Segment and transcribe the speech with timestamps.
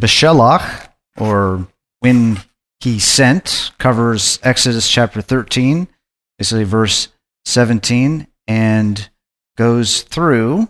[0.00, 1.66] Beshalach, or
[2.00, 2.40] when
[2.80, 5.88] he sent, covers Exodus chapter 13,
[6.38, 7.08] basically verse
[7.44, 9.08] 17, and
[9.56, 10.68] goes through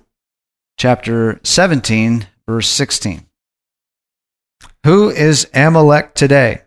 [0.79, 3.27] chapter 17, verse 16.
[4.85, 6.63] Who is Amalek today?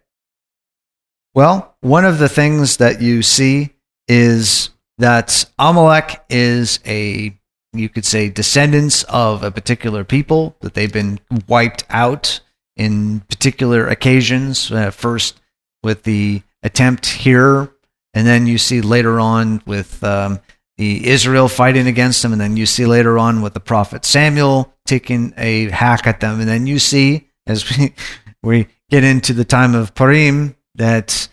[1.36, 3.76] Well, one of the things that you see
[4.08, 7.38] is that Amalek is a,
[7.74, 12.40] you could say, descendants of a particular people, that they've been wiped out
[12.78, 14.72] in particular occasions.
[14.72, 15.40] Uh, first,
[15.84, 17.72] with the attempt here,
[18.14, 20.40] and then you see later on with um,
[20.78, 24.74] the Israel fighting against them, and then you see later on with the prophet Samuel
[24.86, 27.94] taking a hack at them, and then you see as we,
[28.44, 31.28] we get into the time of Purim, that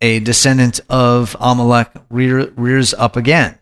[0.00, 3.58] a descendant of Amalek rear, rears up again.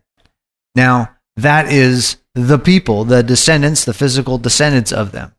[0.75, 5.35] Now, that is the people, the descendants, the physical descendants of them.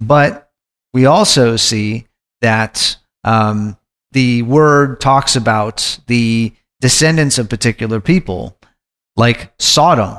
[0.00, 0.49] But
[0.92, 2.06] we also see
[2.40, 3.76] that um,
[4.12, 8.56] the word talks about the descendants of particular people,
[9.16, 10.18] like Sodom.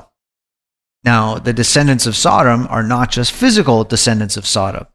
[1.04, 4.86] Now, the descendants of Sodom are not just physical descendants of Sodom,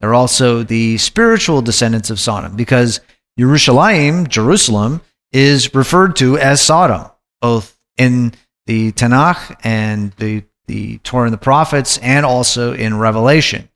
[0.00, 3.00] they're also the spiritual descendants of Sodom because
[3.38, 8.32] Jerusalem, Jerusalem, is referred to as Sodom, both in
[8.66, 13.68] the Tanakh and the, the Torah and the prophets, and also in Revelation,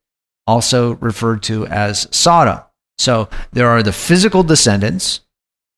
[0.47, 2.61] also referred to as Sodom.
[2.99, 5.21] So there are the physical descendants,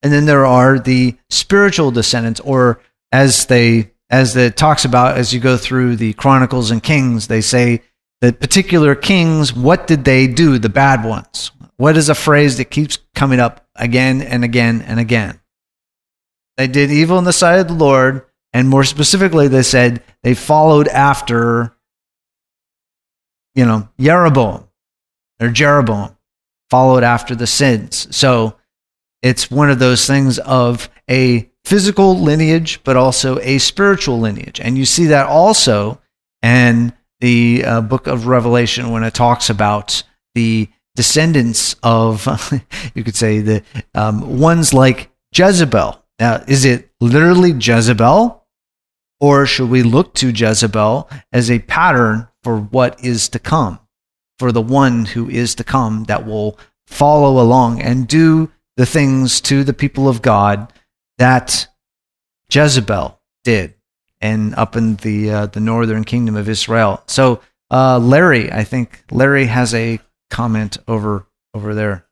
[0.03, 2.81] and then there are the spiritual descendants, or
[3.13, 7.41] as they as it talks about as you go through the Chronicles and Kings, they
[7.41, 7.83] say
[8.21, 11.51] the particular kings, what did they do, the bad ones?
[11.77, 15.41] What is a phrase that keeps coming up again and again and again?
[16.57, 20.35] They did evil in the sight of the Lord, and more specifically, they said they
[20.35, 21.76] followed after,
[23.57, 24.69] you know, Jeroboam
[25.41, 26.17] or Jeroboam,
[26.71, 28.15] followed after the sins.
[28.15, 28.57] So
[29.23, 34.61] it's one of those things of a physical lineage, but also a spiritual lineage.
[34.61, 36.01] And you see that also
[36.43, 40.03] in the uh, book of Revelation when it talks about
[40.35, 42.27] the descendants of,
[42.95, 43.63] you could say, the
[43.95, 46.03] um, ones like Jezebel.
[46.19, 48.46] Now, is it literally Jezebel?
[49.21, 53.81] Or should we look to Jezebel as a pattern for what is to come,
[54.39, 59.41] for the one who is to come that will follow along and do the things
[59.43, 60.73] to the people of God
[61.19, 61.67] that
[62.51, 63.77] Jezebel did?
[64.21, 67.03] and up in the uh, the northern kingdom of Israel.
[67.07, 67.41] So
[67.71, 70.01] uh, Larry, I think Larry has a
[70.31, 72.07] comment over over there.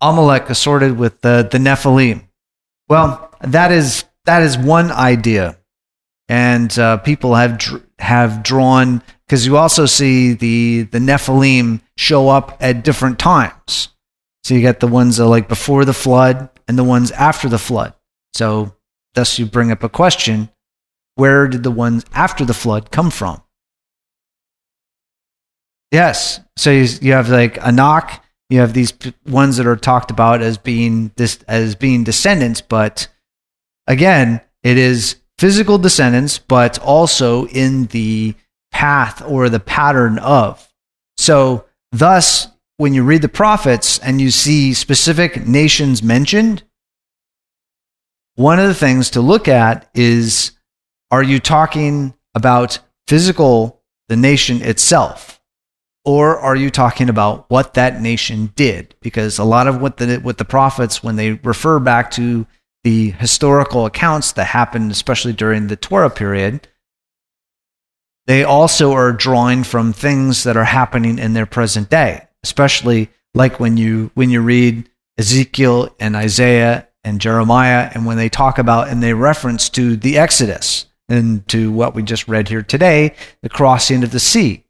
[0.00, 2.28] Amalek assorted with the the Nephilim.
[2.88, 5.58] Well, that is that is one idea,
[6.28, 12.28] and uh, people have dr- have drawn because you also see the the Nephilim show
[12.28, 13.88] up at different times.
[14.44, 17.58] So you get the ones that like before the flood and the ones after the
[17.58, 17.94] flood.
[18.34, 18.74] So
[19.14, 20.48] Thus, you bring up a question
[21.14, 23.42] where did the ones after the flood come from?
[25.90, 26.40] Yes.
[26.56, 28.94] So you, you have like Anak, you have these
[29.26, 33.08] ones that are talked about as being this as being descendants, but
[33.86, 38.34] again, it is physical descendants, but also in the
[38.70, 40.68] path or the pattern of.
[41.16, 46.64] So, thus, when you read the prophets and you see specific nations mentioned,
[48.34, 50.52] one of the things to look at is
[51.10, 55.40] are you talking about physical, the nation itself?
[56.04, 58.94] Or are you talking about what that nation did?
[59.00, 62.46] Because a lot of what the, what the prophets, when they refer back to
[62.84, 66.68] the historical accounts that happened, especially during the Torah period,
[68.26, 73.58] they also are drawing from things that are happening in their present day, especially like
[73.58, 74.88] when you when you read
[75.18, 80.18] Ezekiel and Isaiah and Jeremiah, and when they talk about and they reference to the
[80.18, 84.64] Exodus and to what we just read here today, the crossing of the sea.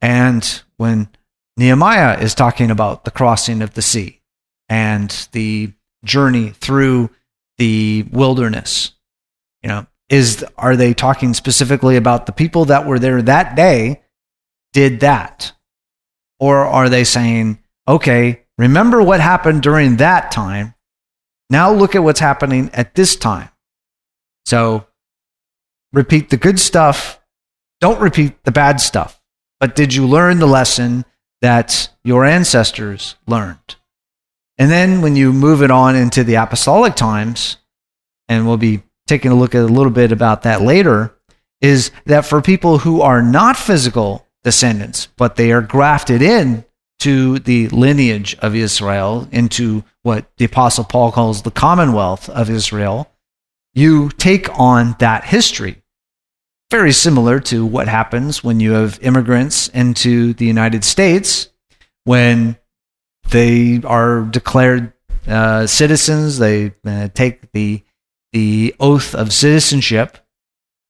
[0.00, 1.08] And when
[1.56, 4.20] Nehemiah is talking about the crossing of the sea
[4.68, 5.72] and the
[6.04, 7.10] journey through
[7.58, 8.92] the wilderness,
[9.62, 14.02] you know, is are they talking specifically about the people that were there that day
[14.72, 15.52] did that?
[16.40, 20.74] Or are they saying, okay, remember what happened during that time?
[21.50, 23.48] Now look at what's happening at this time.
[24.46, 24.86] So
[25.92, 27.20] repeat the good stuff,
[27.80, 29.20] don't repeat the bad stuff.
[29.60, 31.04] But did you learn the lesson
[31.42, 33.76] that your ancestors learned?
[34.58, 37.56] And then when you move it on into the apostolic times,
[38.28, 41.14] and we'll be taking a look at a little bit about that later,
[41.60, 46.64] is that for people who are not physical descendants, but they are grafted in
[47.00, 53.08] to the lineage of Israel, into what the Apostle Paul calls the commonwealth of Israel,
[53.74, 55.82] you take on that history.
[56.70, 61.48] Very similar to what happens when you have immigrants into the United States
[62.04, 62.58] when
[63.30, 64.92] they are declared
[65.26, 67.82] uh, citizens, they uh, take the,
[68.32, 70.18] the oath of citizenship.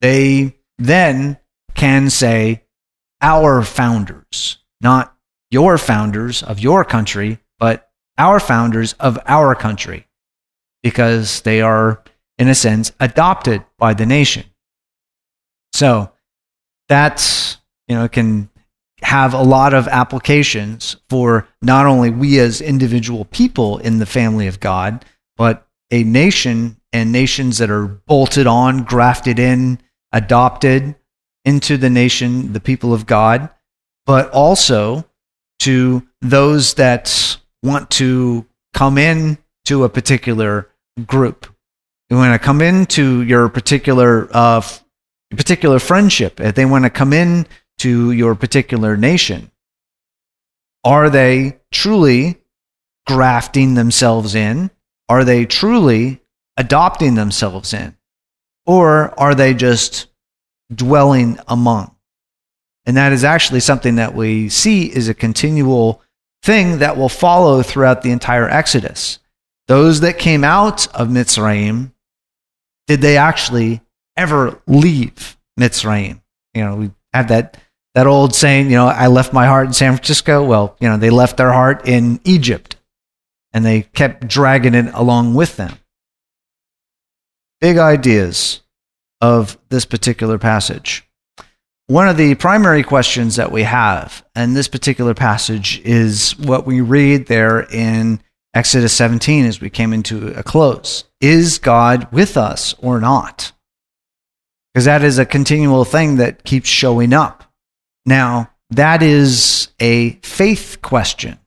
[0.00, 1.38] They then
[1.74, 2.64] can say,
[3.20, 5.16] our founders, not
[5.50, 10.06] your founders of your country, but our founders of our country,
[10.82, 12.02] because they are,
[12.38, 14.44] in a sense, adopted by the nation.
[15.72, 16.12] So
[16.88, 17.58] that's,
[17.88, 18.50] you know, can
[19.02, 24.46] have a lot of applications for not only we as individual people in the family
[24.46, 25.04] of God,
[25.36, 29.78] but a nation and nations that are bolted on, grafted in,
[30.12, 30.94] adopted
[31.44, 33.48] into the nation, the people of God,
[34.06, 35.04] but also
[35.60, 40.68] to those that want to come in to a particular
[41.06, 41.46] group.
[42.10, 44.62] You want to come into your particular uh,
[45.30, 46.40] particular friendship.
[46.40, 47.46] If they want to come in
[47.78, 49.50] to your particular nation,
[50.84, 52.38] are they truly
[53.06, 54.70] grafting themselves in?
[55.08, 56.20] Are they truly
[56.56, 57.96] adopting themselves in?
[58.66, 60.08] Or are they just
[60.72, 61.94] dwelling among?
[62.84, 66.02] And that is actually something that we see is a continual
[66.42, 69.18] thing that will follow throughout the entire Exodus.
[69.66, 71.92] Those that came out of Mitzrayim,
[72.86, 73.82] did they actually
[74.16, 76.22] ever leave Mitzrayim?
[76.54, 77.58] You know, we have that,
[77.98, 80.44] that old saying, you know, I left my heart in San Francisco.
[80.44, 82.76] Well, you know, they left their heart in Egypt
[83.52, 85.80] and they kept dragging it along with them.
[87.60, 88.60] Big ideas
[89.20, 91.08] of this particular passage.
[91.88, 96.80] One of the primary questions that we have in this particular passage is what we
[96.80, 98.20] read there in
[98.54, 101.02] Exodus 17 as we came into a close.
[101.20, 103.50] Is God with us or not?
[104.72, 107.42] Because that is a continual thing that keeps showing up.
[108.06, 111.38] Now, that is a faith question.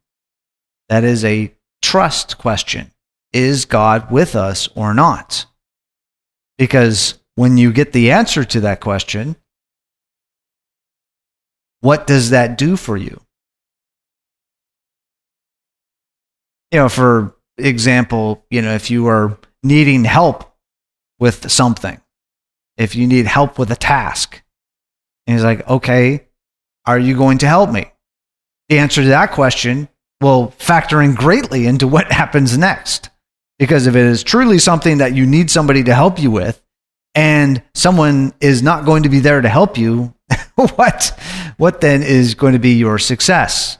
[0.90, 2.92] That is a trust question.
[3.34, 5.46] Is God with us or not?
[6.58, 9.36] Because when you get the answer to that question,
[11.80, 13.22] what does that do for you?
[16.72, 20.54] You know, for example, you know, if you are needing help
[21.20, 22.00] with something,
[22.78, 24.42] if you need help with a task,
[25.28, 26.28] and he's like, okay,
[26.86, 27.92] are you going to help me?
[28.70, 29.90] The answer to that question
[30.22, 33.10] will factor in greatly into what happens next.
[33.60, 36.62] Because if it is truly something that you need somebody to help you with,
[37.14, 40.14] and someone is not going to be there to help you,
[40.56, 41.18] what
[41.58, 43.78] what then is going to be your success?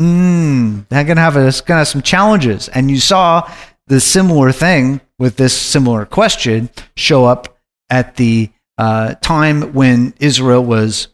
[0.00, 2.68] Mm, that gonna have a, gonna have some challenges.
[2.68, 3.48] And you saw
[3.86, 7.58] the similar thing with this similar question show up
[7.90, 11.08] at the uh, time when Israel was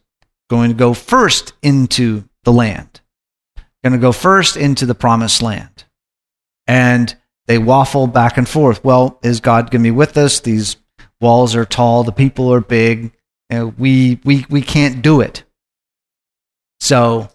[0.48, 3.00] going to go first into the land,
[3.84, 5.84] going to go first into the promised land.
[6.66, 8.84] And they waffle back and forth.
[8.84, 10.40] Well, is God going to be with us?
[10.40, 10.76] These
[11.20, 13.12] walls are tall, the people are big.
[13.50, 15.42] Know, we, we, we can't do it.
[16.78, 17.28] So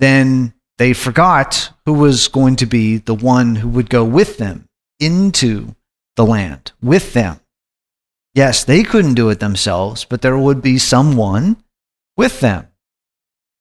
[0.00, 4.68] then they forgot who was going to be the one who would go with them
[4.98, 5.74] into
[6.16, 7.40] the land, with them.
[8.36, 11.56] Yes, they couldn't do it themselves, but there would be someone
[12.18, 12.68] with them.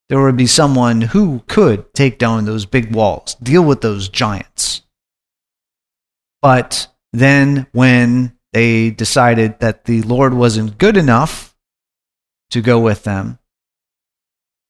[0.09, 4.81] There would be someone who could take down those big walls, deal with those giants.
[6.41, 11.55] But then when they decided that the Lord wasn't good enough
[12.49, 13.39] to go with them,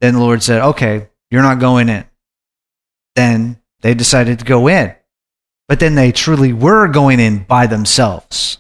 [0.02, 2.06] then the Lord said, okay, you're not going in.
[3.16, 4.94] Then they decided to go in.
[5.68, 8.60] But then they truly were going in by themselves.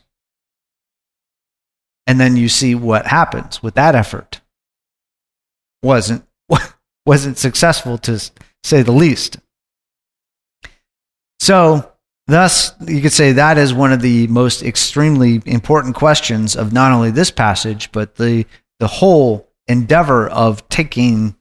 [2.08, 4.42] And then you see what happens with that effort.
[5.84, 6.26] Wasn't,
[7.06, 8.20] wasn't successful to
[8.64, 9.40] say the least.
[11.40, 11.92] So
[12.28, 16.92] Thus, you could say that is one of the most extremely important questions of not
[16.92, 18.46] only this passage, but the,
[18.80, 21.36] the whole endeavor of taking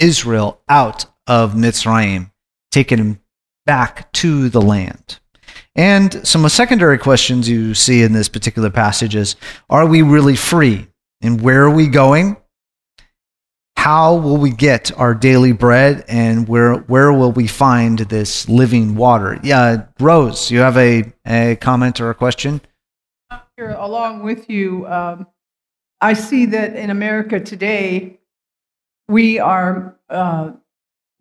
[0.00, 2.32] Israel out of Mitzrayim,
[2.72, 3.20] taking him
[3.66, 5.20] back to the land.
[5.76, 9.36] And some secondary questions you see in this particular passage is
[9.68, 10.86] Are we really free?
[11.20, 12.36] And where are we going?
[13.76, 16.04] How will we get our daily bread?
[16.08, 19.38] And where, where will we find this living water?
[19.42, 22.60] Yeah, Rose, you have a, a comment or a question?
[23.56, 25.26] Here, along with you, um,
[26.00, 28.20] I see that in America today,
[29.08, 30.52] we are uh,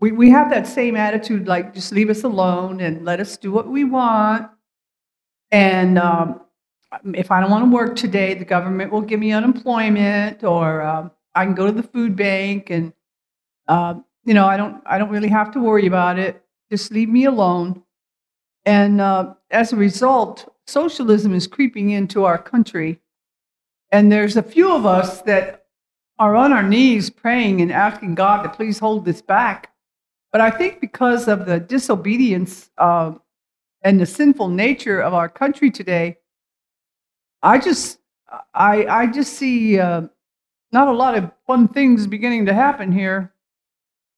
[0.04, 3.54] we, we have that same attitude like just leave us alone and let us do
[3.54, 4.52] what we want.
[5.50, 6.42] And um,
[7.14, 11.10] if i don't want to work today the government will give me unemployment or um,
[11.34, 12.94] i can go to the food bank and
[13.68, 13.96] uh,
[14.26, 16.44] you know i don't i don't really have to worry about it.
[16.70, 17.84] Just leave me alone.
[18.66, 23.00] And uh, as a result socialism is creeping into our country.
[23.92, 25.66] And there's a few of us that
[26.20, 29.73] are on our knees praying and asking god to please hold this back
[30.34, 33.14] but I think because of the disobedience uh,
[33.84, 36.18] and the sinful nature of our country today,
[37.44, 38.00] I just
[38.54, 40.08] I I just see uh,
[40.72, 43.32] not a lot of fun things beginning to happen here.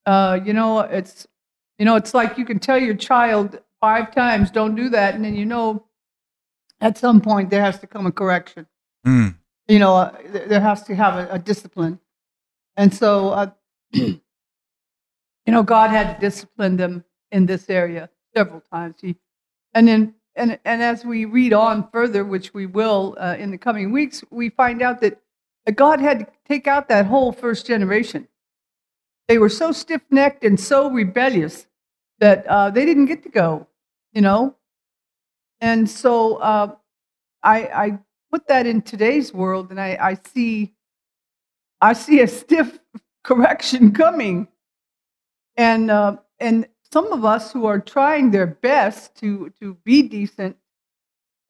[0.06, 1.28] Uh, you know, it's
[1.78, 5.26] you know, it's like you can tell your child five times, "Don't do that," and
[5.26, 5.86] then you know,
[6.80, 8.68] at some point there has to come a correction.
[9.06, 9.36] Mm.
[9.68, 12.00] You know, uh, there has to have a, a discipline,
[12.78, 13.52] and so uh,
[15.46, 18.96] you know, God had to discipline them in this area several times.
[19.02, 19.16] He,
[19.74, 23.58] and then, and, and as we read on further, which we will uh, in the
[23.58, 25.22] coming weeks, we find out that
[25.76, 28.28] God had to take out that whole first generation.
[29.28, 31.68] They were so stiff necked and so rebellious
[32.20, 33.68] that uh, they didn't get to go,
[34.14, 34.56] you know?
[35.62, 36.76] And so uh,
[37.42, 38.00] I, I
[38.32, 40.74] put that in today's world and I, I see
[41.82, 42.80] I see a stiff
[43.24, 44.48] correction coming
[45.58, 50.58] and uh, and some of us who are trying their best to to be decent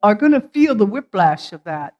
[0.01, 1.95] are going to feel the whiplash of that.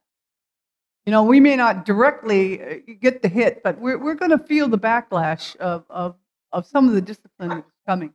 [1.06, 4.40] You know, we may not directly uh, get the hit, but we're we're going to
[4.40, 6.16] feel the backlash of of
[6.52, 8.14] of some of the discipline that's coming.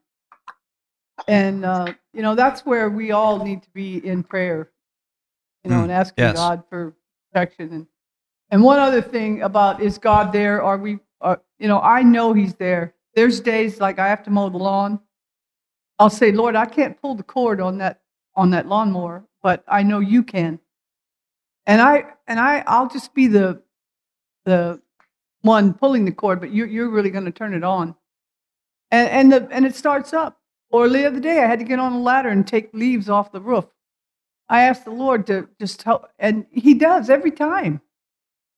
[1.28, 4.70] And uh, you know, that's where we all need to be in prayer.
[5.64, 6.36] You know, mm, and asking yes.
[6.36, 6.94] God for
[7.32, 7.86] protection and
[8.50, 10.62] and one other thing about is God there?
[10.62, 10.98] Are we?
[11.20, 12.94] Are, you know, I know He's there.
[13.14, 15.00] There's days like I have to mow the lawn.
[15.98, 18.00] I'll say, Lord, I can't pull the cord on that
[18.34, 20.60] on that lawnmower, but I know you can.
[21.66, 23.62] And I and I I'll just be the
[24.44, 24.80] the
[25.42, 27.94] one pulling the cord, but you're you're really going to turn it on.
[28.90, 30.38] And and the and it starts up.
[30.70, 33.32] Or the other day, I had to get on a ladder and take leaves off
[33.32, 33.66] the roof.
[34.48, 37.80] I asked the Lord to just help, and He does every time.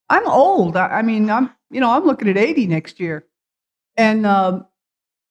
[0.08, 0.76] I'm old.
[0.76, 3.24] I, I mean, I'm you know I'm looking at 80 next year,
[3.96, 4.66] and um,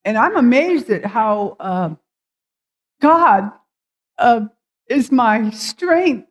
[0.04, 1.94] and I'm amazed at how uh,
[3.00, 3.52] God
[4.18, 4.46] uh,
[4.88, 6.28] is my strength.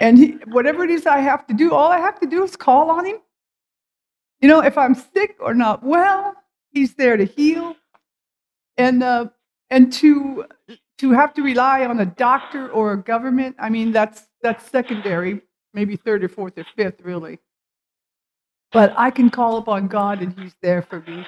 [0.00, 2.56] And he, whatever it is I have to do, all I have to do is
[2.56, 3.18] call on Him.
[4.40, 6.34] You know, if I'm sick or not well,
[6.70, 7.76] He's there to heal.
[8.76, 9.28] And uh,
[9.70, 10.46] and to
[10.98, 15.42] to have to rely on a doctor or a government, I mean, that's that's secondary,
[15.74, 17.38] maybe third or fourth or fifth, really.
[18.72, 21.26] But I can call upon God and He's there for me.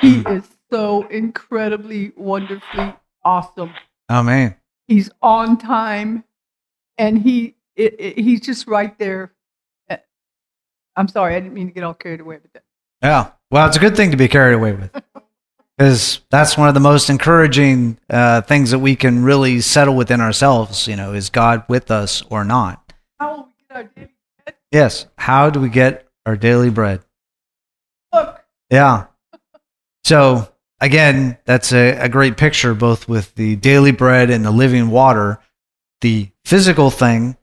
[0.00, 0.26] He hmm.
[0.28, 2.94] is so incredibly, wonderfully
[3.24, 3.72] awesome.
[4.10, 4.56] Amen.
[4.88, 6.24] He's on time
[6.98, 9.32] and he it, it, he's just right there.
[9.88, 9.96] Eh,
[10.96, 12.64] I'm sorry, I didn't mean to get all carried away with that.
[13.02, 13.30] Yeah.
[13.50, 14.90] Well, it's a good thing to be carried away with.
[15.78, 20.20] Because that's one of the most encouraging uh, things that we can really settle within
[20.20, 20.86] ourselves.
[20.86, 22.92] You know, is God with us or not?
[23.18, 24.10] How will we get our daily
[24.44, 24.54] bread?
[24.70, 25.06] Yes.
[25.16, 27.00] How do we get our daily bread.
[28.12, 28.42] Look.
[28.70, 29.06] Yeah.
[30.04, 30.48] So
[30.80, 35.38] again, that's a, a great picture, both with the daily bread and the living water,
[36.00, 37.36] the physical thing,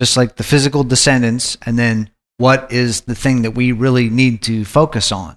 [0.00, 4.42] just like the physical descendants, and then what is the thing that we really need
[4.42, 5.36] to focus on.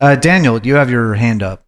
[0.00, 1.66] Uh, Daniel, you have your hand up.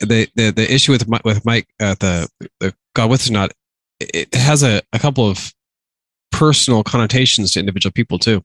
[0.00, 2.28] The the, the issue with with Mike, uh, the
[2.60, 3.52] the God with us not,
[3.98, 5.54] it has a, a couple of
[6.32, 8.42] personal connotations to individual people too.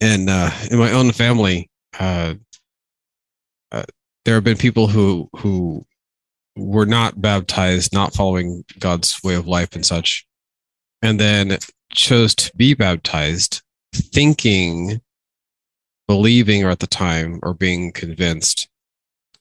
[0.00, 2.34] And uh, in my own family, uh,
[3.72, 3.82] uh,
[4.24, 5.84] there have been people who who
[6.56, 10.26] were not baptized, not following God's way of life and such,
[11.02, 11.58] and then
[11.92, 13.62] chose to be baptized,
[13.94, 15.00] thinking,
[16.06, 18.68] believing, or at the time, or being convinced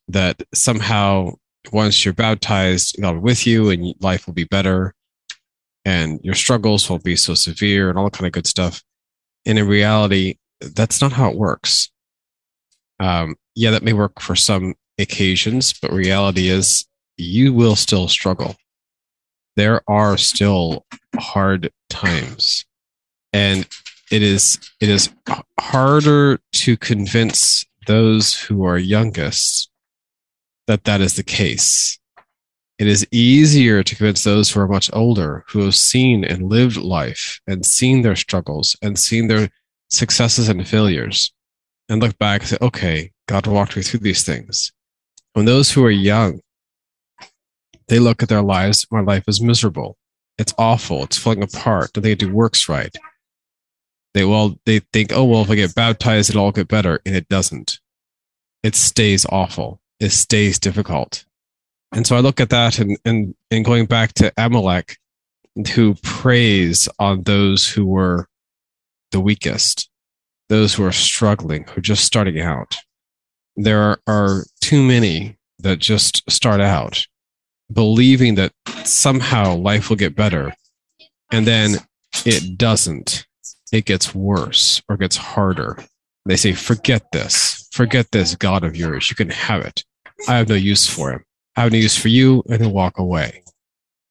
[0.08, 1.34] that somehow
[1.72, 4.94] once you're baptized, God will with you and life will be better
[5.88, 8.84] and your struggles won't be so severe and all that kind of good stuff.
[9.46, 11.90] And in reality, that's not how it works.
[13.00, 18.58] Um, yeah, that may work for some occasions, but reality is you will still struggle.
[19.56, 22.66] There are still hard times.
[23.32, 23.66] And
[24.12, 25.10] it is it is
[25.58, 29.70] harder to convince those who are youngest
[30.68, 31.98] that that is the case.
[32.80, 36.78] It is easier to convince those who are much older, who have seen and lived
[36.78, 39.50] life and seen their struggles and seen their
[39.90, 41.34] successes and failures,
[41.90, 44.72] and look back and say, okay, God walked me through these things.
[45.34, 46.42] When those who are young,
[47.88, 49.98] they look at their lives, my life is miserable.
[50.38, 51.04] It's awful.
[51.04, 51.92] It's falling apart.
[51.94, 52.96] They do works right?
[54.14, 57.16] They well, they think, oh well, if I get baptized, it'll all get better, and
[57.16, 57.80] it doesn't.
[58.64, 59.80] It stays awful.
[60.00, 61.26] It stays difficult.
[61.94, 64.98] And so I look at that and and, and going back to Amalek,
[65.74, 68.28] who preys on those who were
[69.12, 69.90] the weakest,
[70.50, 72.78] those who are struggling, who are just starting out.
[73.56, 77.08] There are, are too many that just start out
[77.72, 78.54] believing that
[78.84, 80.54] somehow life will get better.
[81.32, 81.78] And then
[82.26, 83.26] it doesn't.
[83.72, 85.78] It gets worse or gets harder.
[86.26, 87.68] They say, forget this.
[87.72, 89.10] Forget this God of yours.
[89.10, 89.84] You can have it.
[90.28, 91.24] I have no use for him.
[91.58, 93.44] I have news for you, and then walk away.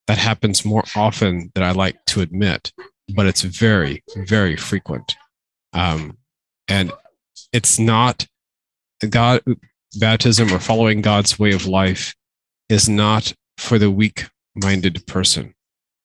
[0.09, 2.73] That happens more often than I like to admit,
[3.15, 5.15] but it's very, very frequent.
[5.73, 6.19] Um,
[6.67, 6.91] and
[7.53, 8.27] it's not
[9.09, 9.43] God
[9.99, 12.17] baptism or following God's way of life
[12.69, 15.55] is not for the weak minded person.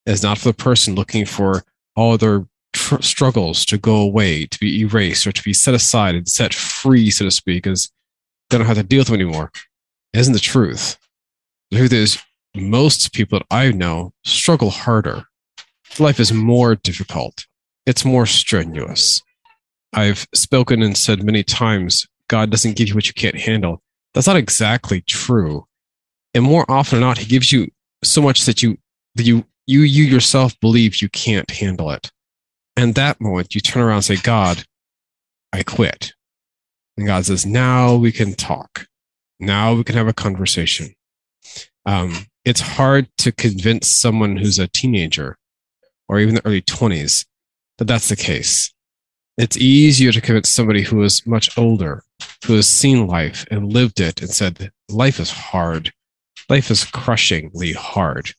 [0.06, 1.64] It's not for the person looking for
[1.96, 6.14] all their tr- struggles to go away, to be erased, or to be set aside
[6.14, 7.90] and set free, so to speak, as
[8.52, 9.52] they don't have to deal with them anymore.
[10.14, 10.98] It isn't the truth.
[11.72, 12.22] The truth is,
[12.56, 15.24] most people that I know struggle harder.
[16.00, 17.46] Life is more difficult.
[17.86, 19.22] It's more strenuous.
[19.94, 23.82] I've spoken and said many times, God doesn't give you what you can't handle.
[24.14, 25.66] That's not exactly true
[26.34, 27.68] and more often than not, he gives you
[28.04, 28.78] so much that you
[29.16, 32.12] that you you you yourself believe you can't handle it.
[32.78, 34.64] And that moment, you turn around and say, God,
[35.52, 36.14] I quit.
[36.98, 38.88] And God says, now we can talk.
[39.40, 40.96] Now we can have a conversation.
[41.86, 45.38] Um, it's hard to convince someone who's a teenager
[46.08, 47.26] or even the early 20s
[47.78, 48.74] that that's the case.
[49.38, 52.04] It's easier to convince somebody who is much older,
[52.46, 55.92] who has seen life and lived it and said, life is hard
[56.52, 58.34] life is crushingly hard.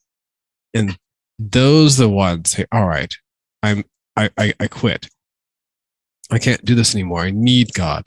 [0.75, 0.99] And
[1.39, 3.17] those the ones say, all right,
[3.63, 3.85] I'm
[4.17, 5.09] I, I, I quit.
[6.31, 7.21] I can't do this anymore.
[7.21, 8.07] I need God.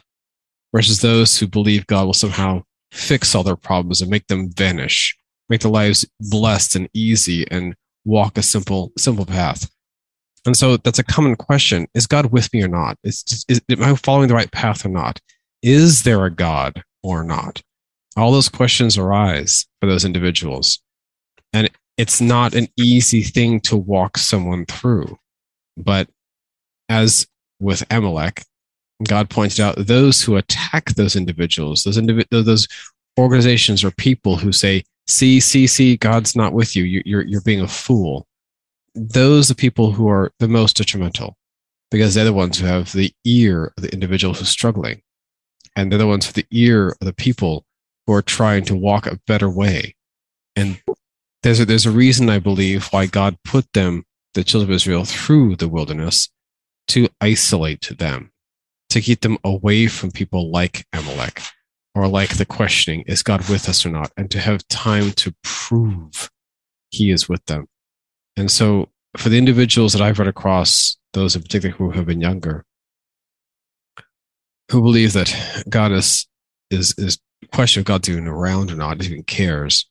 [0.74, 2.64] Versus those who believe God will somehow
[2.96, 5.16] fix all their problems and make them vanish,
[5.50, 9.70] make their lives blessed and easy and walk a simple, simple path.
[10.46, 11.88] And so that's a common question.
[11.94, 12.98] Is God with me or not?
[13.04, 15.20] Is, is, am I following the right path or not?
[15.64, 17.62] Is there a God or not?
[18.18, 20.80] all those questions arise for those individuals.
[21.54, 25.18] And it's not an easy thing to walk someone through.
[25.78, 26.10] But
[26.90, 27.28] as
[27.60, 28.44] with Amalek,
[29.04, 32.00] God pointed out those who attack those individuals, those
[32.32, 32.68] those
[33.20, 36.84] organizations or people who say, "See, see, see, God's not with you.
[36.84, 38.28] You're you're being a fool."
[38.94, 41.36] Those are people who are the most detrimental,
[41.92, 45.02] because they're the ones who have the ear of the individual who's struggling,
[45.76, 47.66] and they're the ones with the ear of the people
[48.08, 49.96] who are trying to walk a better way.
[50.56, 50.82] And
[51.44, 55.04] there's a, there's a reason I believe why God put them, the children of Israel,
[55.04, 56.30] through the wilderness
[56.88, 58.32] to isolate them,
[58.96, 61.42] to keep them away from people like Amalek
[61.94, 64.10] or like the questioning, is God with us or not?
[64.16, 66.32] And to have time to prove
[66.92, 67.68] he is with them.
[68.38, 72.22] And so for the individuals that I've run across, those in particular who have been
[72.22, 72.64] younger,
[74.72, 76.26] who believe that God is
[76.72, 77.20] is is
[77.52, 79.90] question of God's even around or not, even cares,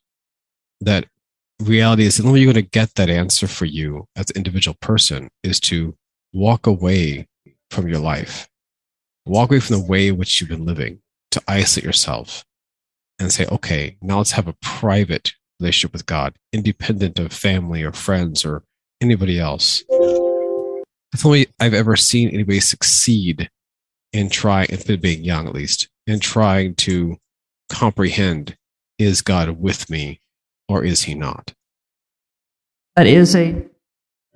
[0.81, 1.05] that
[1.61, 4.37] reality is the only way you're going to get that answer for you as an
[4.37, 5.95] individual person is to
[6.33, 7.29] walk away
[7.71, 8.49] from your life,
[9.27, 12.45] walk away from the way in which you've been living, to isolate yourself
[13.19, 17.93] and say, okay, now let's have a private relationship with God, independent of family or
[17.93, 18.63] friends or
[19.01, 19.85] anybody else.
[21.13, 23.51] That's the only I've ever seen anybody succeed
[24.13, 27.17] in trying, in being young at least, in trying to
[27.69, 28.57] comprehend
[28.99, 30.21] is God with me
[30.69, 31.53] or is he not?
[32.97, 33.65] That is a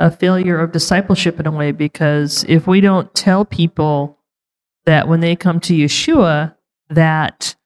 [0.00, 4.17] a failure of discipleship in a way because if we don't tell people
[4.86, 6.54] that when they come to Yeshua
[6.90, 7.56] that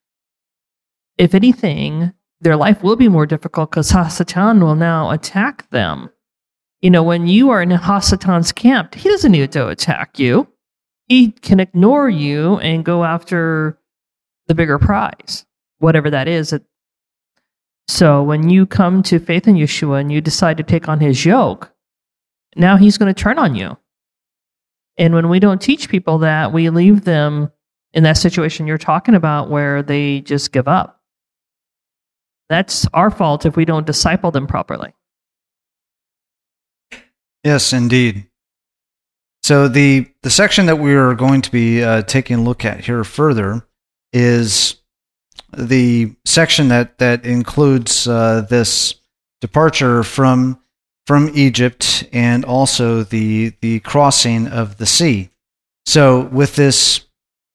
[1.18, 6.10] if anything their life will be more difficult because Hasatan will now attack them
[6.82, 10.48] You know, when you are in Hasatan's camp, he doesn't need to attack you.
[11.08, 13.78] He can ignore you and go after
[14.48, 15.46] the bigger prize,
[15.78, 16.54] whatever that is.
[17.88, 21.24] So when you come to faith in Yeshua and you decide to take on his
[21.24, 21.72] yoke,
[22.56, 23.76] now he's going to turn on you.
[24.98, 27.50] And when we don't teach people that, we leave them
[27.92, 31.00] in that situation you're talking about where they just give up.
[32.48, 34.92] That's our fault if we don't disciple them properly.
[37.44, 38.28] Yes, indeed.
[39.42, 42.84] So the the section that we are going to be uh, taking a look at
[42.84, 43.66] here further
[44.12, 44.76] is
[45.56, 48.94] the section that that includes uh, this
[49.40, 50.61] departure from
[51.06, 55.30] from Egypt and also the the crossing of the sea.
[55.86, 57.06] So with this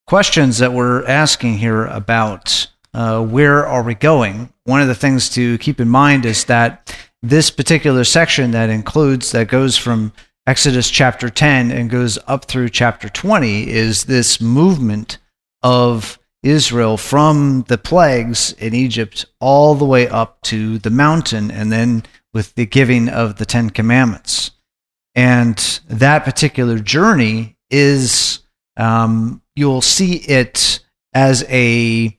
[0.05, 5.29] questions that we're asking here about uh, where are we going, one of the things
[5.29, 10.13] to keep in mind is that this particular section that includes that goes from
[10.45, 15.17] Exodus chapter 10 and goes up through chapter 20 is this movement
[15.61, 21.71] of Israel from the plagues in Egypt all the way up to the mountain and
[21.71, 22.03] then
[22.37, 24.51] with the giving of the Ten Commandments.
[25.15, 25.57] And
[25.89, 28.41] that particular journey is,
[28.77, 30.79] um, you'll see it
[31.15, 32.15] as a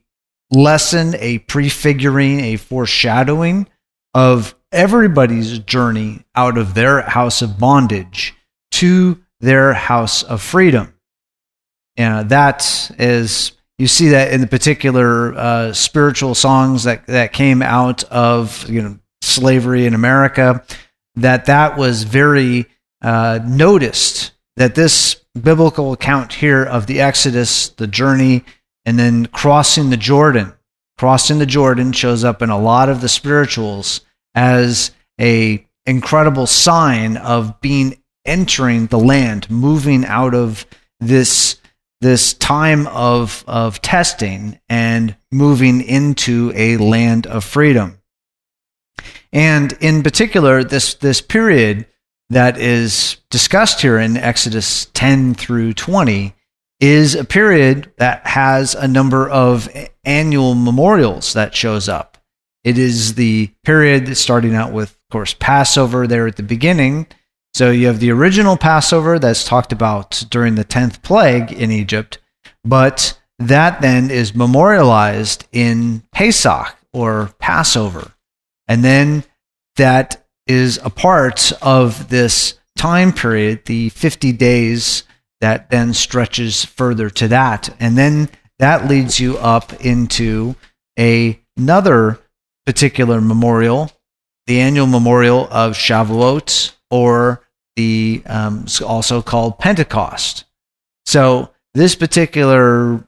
[0.51, 3.69] lesson, a prefiguring, a foreshadowing
[4.13, 8.35] of everybody's journey out of their house of bondage
[8.71, 10.93] to their house of freedom.
[11.95, 17.61] And that is, you see that in the particular uh, spiritual songs that, that came
[17.61, 18.99] out of you know
[19.39, 20.63] slavery in America,
[21.15, 22.65] that that was very
[23.01, 24.31] uh, noticed.
[24.57, 28.43] That this biblical account here of the Exodus, the journey,
[28.85, 30.53] and then crossing the Jordan,
[30.97, 34.01] crossing the Jordan shows up in a lot of the spirituals
[34.35, 40.65] as a incredible sign of being entering the land, moving out of
[40.99, 41.57] this
[42.01, 47.98] this time of of testing and moving into a land of freedom.
[49.31, 51.85] And in particular, this this period
[52.29, 56.35] that is discussed here in Exodus 10 through 20
[56.79, 59.69] is a period that has a number of
[60.05, 62.17] annual memorials that shows up.
[62.63, 67.07] It is the period starting out with, of course, Passover there at the beginning.
[67.53, 72.19] So you have the original Passover that's talked about during the 10th plague in Egypt,
[72.63, 78.13] but that then is memorialized in Pesach or Passover.
[78.69, 79.25] And then
[79.75, 85.03] that is a part of this time period, the 50 days
[85.41, 87.75] that then stretches further to that.
[87.79, 88.29] And then
[88.59, 90.55] that leads you up into
[90.97, 92.19] a, another
[92.65, 93.91] particular memorial,
[94.47, 97.41] the annual memorial of Shavuot, or
[97.75, 100.45] the um, also called Pentecost.
[101.05, 103.07] So this particular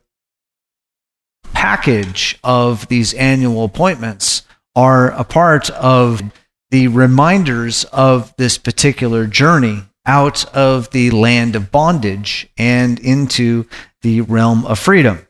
[1.53, 4.43] package of these annual appointments
[4.75, 6.21] are a part of
[6.69, 13.65] the reminders of this particular journey out of the land of bondage and into
[14.01, 15.27] the realm of freedom.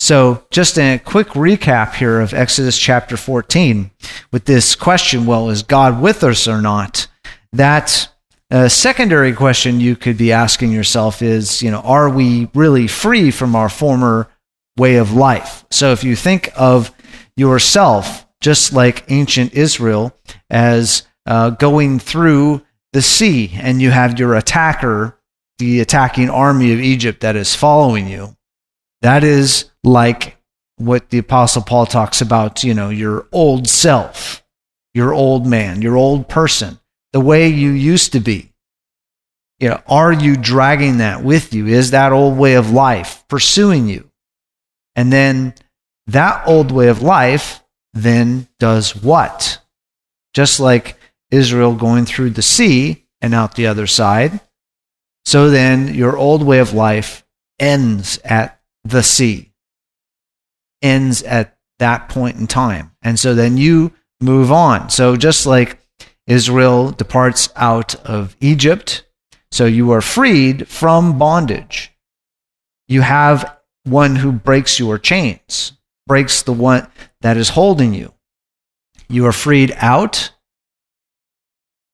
[0.00, 3.90] So, just a quick recap here of Exodus chapter 14
[4.32, 7.08] with this question well, is God with us or not?
[7.52, 8.08] That
[8.50, 13.30] uh, secondary question you could be asking yourself is, you know, are we really free
[13.30, 14.28] from our former
[14.76, 15.64] way of life?
[15.72, 16.92] So, if you think of
[17.36, 20.16] yourself just like ancient Israel
[20.50, 25.18] as uh, going through the sea and you have your attacker,
[25.58, 28.36] the attacking army of Egypt that is following you
[29.02, 30.36] that is like
[30.76, 34.44] what the Apostle Paul talks about, you know, your old self,
[34.94, 36.78] your old man, your old person,
[37.12, 38.52] the way you used to be.
[39.58, 41.66] You know, are you dragging that with you?
[41.66, 44.08] Is that old way of life pursuing you?
[44.94, 45.54] And then
[46.06, 47.60] that old way of life
[47.94, 49.60] then does what?
[50.34, 50.96] Just like
[51.30, 54.40] Israel going through the sea and out the other side.
[55.24, 57.24] So then your old way of life
[57.58, 59.48] ends at the sea
[60.82, 62.92] ends at that point in time.
[63.02, 64.90] And so then you move on.
[64.90, 65.78] So just like
[66.26, 69.04] Israel departs out of Egypt,
[69.50, 71.92] so you are freed from bondage.
[72.86, 75.72] You have one who breaks your chains,
[76.08, 76.88] breaks the one
[77.20, 78.12] that is holding you.
[79.08, 80.32] You are freed out.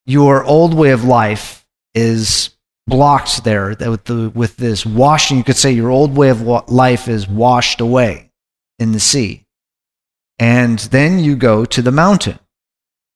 [0.06, 2.50] Your old way of life is
[2.86, 5.38] blocked there with, the, with this washing.
[5.38, 8.30] You could say your old way of life is washed away
[8.78, 9.46] in the sea.
[10.38, 12.38] And then you go to the mountain.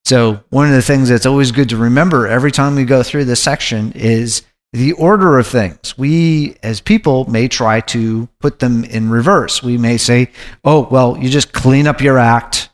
[0.05, 3.25] So, one of the things that's always good to remember every time we go through
[3.25, 5.97] this section is the order of things.
[5.97, 9.63] We, as people, may try to put them in reverse.
[9.63, 10.31] We may say,
[10.63, 12.69] oh, well, you just clean up your act,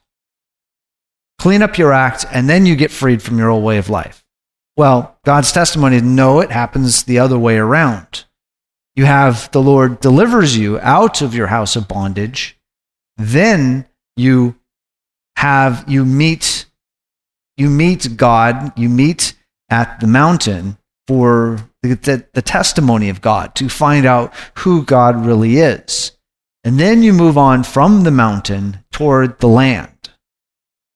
[1.39, 4.25] clean up your act, and then you get freed from your old way of life.
[4.77, 8.25] Well, God's testimony is no, it happens the other way around.
[8.95, 12.57] You have the Lord delivers you out of your house of bondage,
[13.17, 13.85] then
[14.17, 14.55] you
[15.37, 16.65] have you meet
[17.57, 19.33] you meet God, you meet
[19.69, 20.77] at the mountain
[21.07, 26.11] for the, the, testimony of God to find out who God really is.
[26.63, 30.09] And then you move on from the mountain toward the land.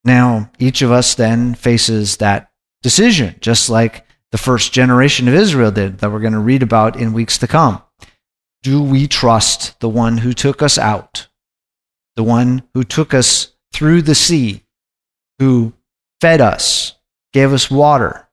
[0.04, 5.72] Now, each of us then faces that decision, just like the first generation of Israel
[5.72, 7.82] did, that we're going to read about in weeks to come.
[8.64, 11.28] Do we trust the one who took us out,
[12.16, 14.64] the one who took us through the sea,
[15.40, 15.74] who
[16.22, 16.96] fed us,
[17.34, 18.29] gave us water,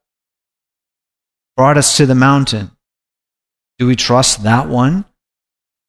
[1.57, 2.71] brought us to the mountain?
[3.79, 5.03] Do we trust that one?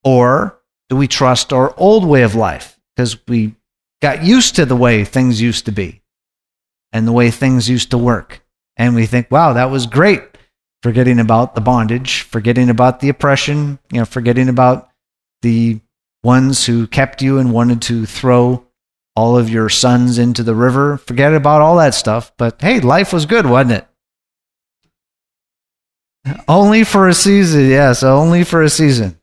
[0.03, 3.55] Or do we trust our old way of life because we
[4.01, 6.03] got used to the way things used to be
[6.93, 8.43] and the way things used to work?
[8.77, 10.23] And we think, wow, that was great.
[10.83, 14.89] Forgetting about the bondage, forgetting about the oppression, you know, forgetting about
[15.43, 15.81] the
[16.23, 18.65] ones who kept you and wanted to throw
[19.17, 20.97] all of your sons into the river.
[20.97, 22.33] Forget about all that stuff.
[22.37, 23.88] But hey, life was good, wasn't it?
[26.47, 29.19] Only for a season, yes, only for a season.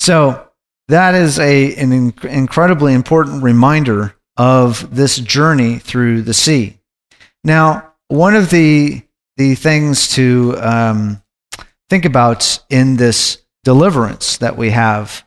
[0.00, 0.48] So
[0.88, 6.78] that is a, an incredibly important reminder of this journey through the sea.
[7.42, 9.02] Now, one of the
[9.36, 11.22] the things to um,
[11.90, 15.26] think about in this deliverance that we have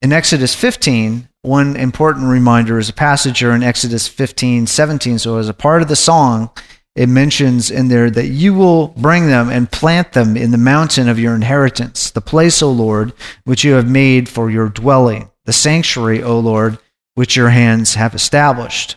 [0.00, 5.18] in Exodus 15, one important reminder is a passage here in Exodus 15, 17.
[5.18, 6.50] So, as a part of the song,
[6.94, 11.08] it mentions in there that you will bring them and plant them in the mountain
[11.08, 13.12] of your inheritance, the place, O Lord,
[13.44, 16.78] which you have made for your dwelling, the sanctuary, O Lord,
[17.14, 18.96] which your hands have established.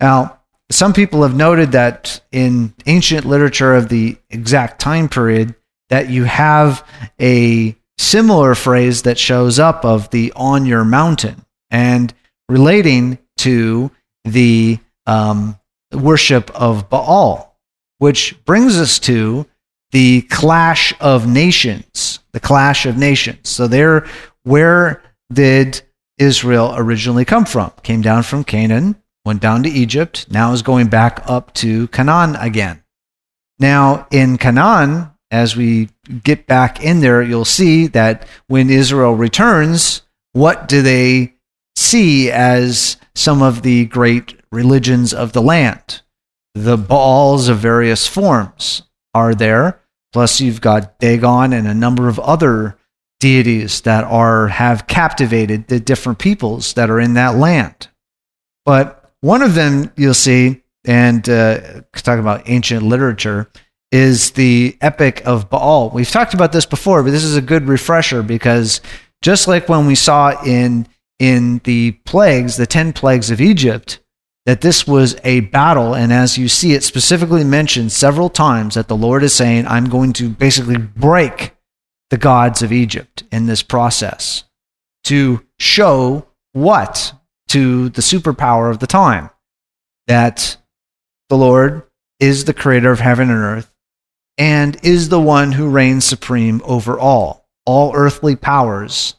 [0.00, 0.40] Now,
[0.70, 5.54] some people have noted that in ancient literature of the exact time period,
[5.88, 6.86] that you have
[7.20, 12.14] a similar phrase that shows up of the on your mountain and
[12.48, 13.90] relating to
[14.24, 15.59] the um,
[15.92, 17.58] worship of Baal,
[17.98, 19.46] which brings us to
[19.92, 22.20] the clash of nations.
[22.32, 23.48] The clash of nations.
[23.48, 24.06] So there,
[24.44, 25.82] where did
[26.18, 27.72] Israel originally come from?
[27.82, 32.36] Came down from Canaan, went down to Egypt, now is going back up to Canaan
[32.36, 32.82] again.
[33.58, 35.90] Now, in Canaan, as we
[36.24, 41.34] get back in there, you'll see that when Israel returns, what do they
[41.76, 46.02] see as some of the great religions of the land?
[46.54, 48.82] The Baals of various forms
[49.14, 49.80] are there.
[50.12, 52.76] Plus, you've got Dagon and a number of other
[53.20, 57.88] deities that are have captivated the different peoples that are in that land.
[58.64, 63.50] But one of them you'll see, and uh, talking about ancient literature,
[63.92, 65.90] is the Epic of Baal.
[65.90, 68.80] We've talked about this before, but this is a good refresher because
[69.22, 70.86] just like when we saw in
[71.18, 74.00] in the plagues, the ten plagues of Egypt,
[74.50, 78.88] that this was a battle, and as you see it specifically mentioned several times, that
[78.88, 81.54] the Lord is saying, "I'm going to basically break
[82.10, 84.42] the gods of Egypt in this process
[85.04, 87.12] to show what
[87.46, 89.30] to the superpower of the time
[90.08, 90.56] that
[91.28, 91.84] the Lord
[92.18, 93.72] is the creator of heaven and earth
[94.36, 97.48] and is the one who reigns supreme over all.
[97.66, 99.14] All earthly powers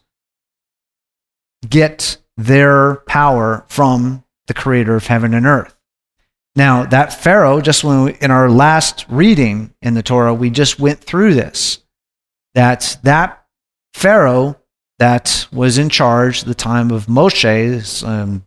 [1.66, 5.74] get their power from the creator of heaven and earth.
[6.54, 10.78] Now, that Pharaoh, just when we, in our last reading in the Torah, we just
[10.78, 11.78] went through this.
[12.54, 13.46] That that
[13.94, 14.58] Pharaoh
[14.98, 18.44] that was in charge the time of Moshe's um,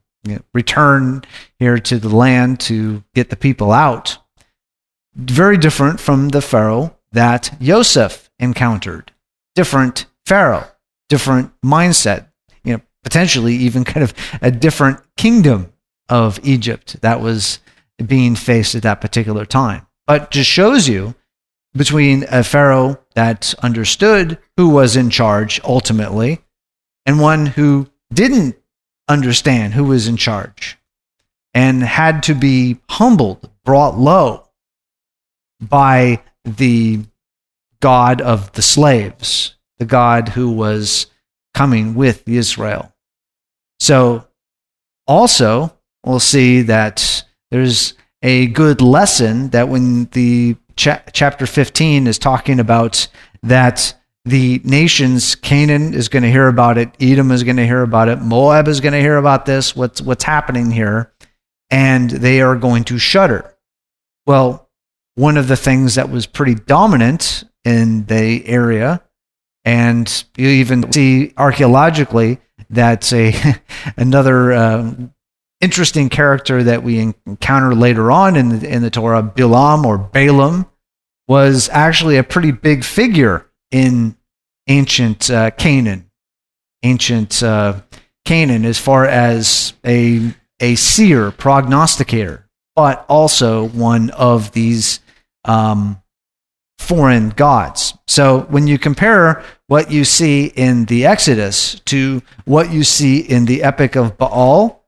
[0.53, 1.23] return
[1.57, 4.17] here to the land to get the people out.
[5.15, 9.11] Very different from the Pharaoh that Joseph encountered.
[9.55, 10.67] Different Pharaoh,
[11.09, 12.27] different mindset,
[12.63, 15.71] you know, potentially even kind of a different kingdom
[16.09, 17.59] of Egypt that was
[18.05, 19.87] being faced at that particular time.
[20.07, 21.15] But just shows you
[21.73, 26.41] between a Pharaoh that understood who was in charge ultimately
[27.05, 28.55] and one who didn't
[29.07, 30.77] understand who was in charge
[31.53, 34.47] and had to be humbled, brought low
[35.61, 36.99] by the
[37.79, 41.07] God of the slaves, the God who was
[41.53, 42.93] coming with Israel.
[43.79, 44.27] So,
[45.07, 45.74] also,
[46.05, 52.59] we'll see that there's a good lesson that when the cha- chapter 15 is talking
[52.59, 53.07] about
[53.43, 57.83] that the nations, Canaan is going to hear about it, Edom is going to hear
[57.83, 61.13] about it, Moab is going to hear about this, what's, what's happening here,
[61.69, 63.53] and they are going to shudder.
[64.25, 64.69] Well,
[65.13, 69.03] one of the things that was pretty dominant in the area,
[69.63, 72.39] and you even see archaeologically
[72.69, 73.33] that's a
[73.97, 74.93] another uh,
[75.61, 80.65] interesting character that we encounter later on in the, in the Torah, Bilam or Balaam,
[81.27, 84.15] was actually a pretty big figure in
[84.67, 86.09] ancient uh, Canaan,
[86.83, 87.81] ancient uh,
[88.25, 95.01] Canaan, as far as a a seer, prognosticator, but also one of these
[95.43, 96.01] um,
[96.79, 97.97] foreign gods.
[98.07, 103.45] So when you compare what you see in the Exodus to what you see in
[103.45, 104.84] the Epic of Baal,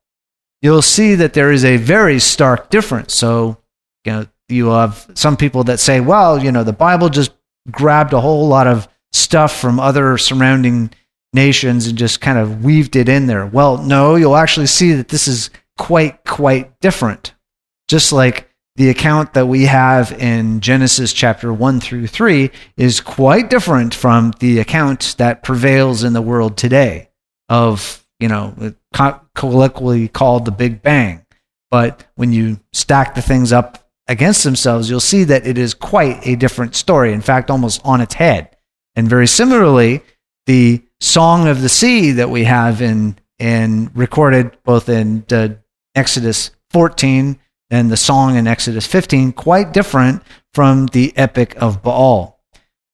[0.61, 3.13] you'll see that there is a very stark difference.
[3.13, 3.57] So,
[4.05, 7.31] you know, you have some people that say, well, you know, the Bible just
[7.69, 10.91] grabbed a whole lot of stuff from other surrounding
[11.33, 13.45] nations and just kind of weaved it in there.
[13.45, 17.33] Well, no, you'll actually see that this is quite, quite different.
[17.87, 23.49] Just like the account that we have in Genesis chapter 1 through 3 is quite
[23.49, 27.09] different from the account that prevails in the world today
[27.49, 28.75] of, you know,
[29.33, 31.25] colloquially called the Big Bang.
[31.69, 36.25] But when you stack the things up against themselves, you'll see that it is quite
[36.25, 37.13] a different story.
[37.13, 38.55] In fact, almost on its head.
[38.95, 40.01] And very similarly,
[40.45, 45.25] the Song of the Sea that we have in, in recorded both in
[45.93, 52.39] Exodus 14 and the song in Exodus 15 quite different from the epic of Baal.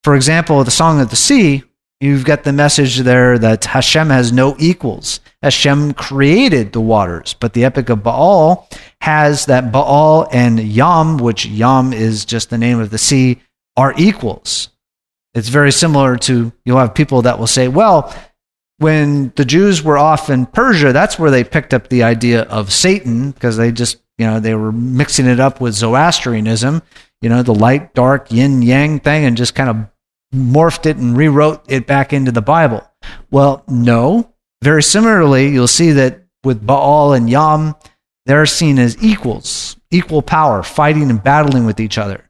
[0.03, 1.63] For example, the Song of the Sea,
[2.03, 5.21] you've got the message there that Hashem has no equals.
[5.41, 8.67] Hashem created the waters, but the epic of Baal
[8.99, 13.41] has that Baal and Yam, which Yam is just the name of the sea,
[13.77, 14.69] are equals.
[15.33, 18.13] It's very similar to you'll have people that will say, well,
[18.79, 22.73] when the Jews were off in Persia, that's where they picked up the idea of
[22.73, 26.81] Satan because they just you know, they were mixing it up with Zoroastrianism,
[27.21, 29.87] you know, the light, dark, yin yang thing, and just kind of
[30.33, 32.89] morphed it and rewrote it back into the Bible.
[33.31, 34.33] Well, no.
[34.61, 37.75] Very similarly, you'll see that with Baal and Yam,
[38.25, 42.29] they're seen as equals, equal power, fighting and battling with each other.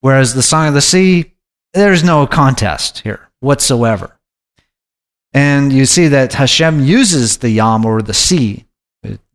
[0.00, 1.32] Whereas the Song of the Sea,
[1.72, 4.18] there's no contest here whatsoever.
[5.32, 8.66] And you see that Hashem uses the Yam or the sea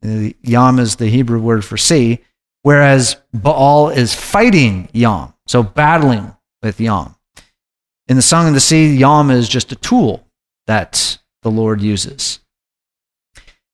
[0.01, 2.19] Yam is the Hebrew word for sea,
[2.61, 7.15] whereas Baal is fighting Yam, so battling with Yam.
[8.09, 10.25] In the Song of the Sea, Yam is just a tool
[10.65, 12.39] that the Lord uses.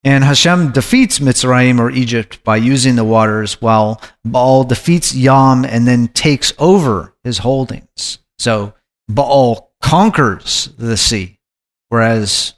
[0.03, 5.87] And Hashem defeats Mitzrayim or Egypt by using the waters, while Baal defeats Yam and
[5.87, 8.19] then takes over his holdings.
[8.37, 8.73] So
[9.07, 11.39] Baal conquers the sea,
[11.87, 12.55] whereas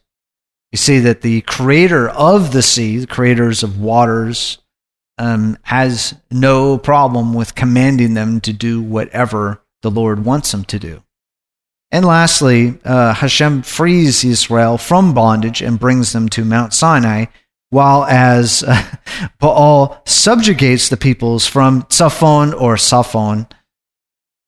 [0.71, 4.57] you see that the creator of the sea, the creators of waters,
[5.19, 10.79] um, has no problem with commanding them to do whatever the Lord wants them to
[10.79, 11.03] do.
[11.91, 17.25] And lastly, uh, Hashem frees Israel from bondage and brings them to Mount Sinai,
[17.69, 18.83] while as uh,
[19.39, 23.47] Baal subjugates the peoples from Tzaphon or Saphon,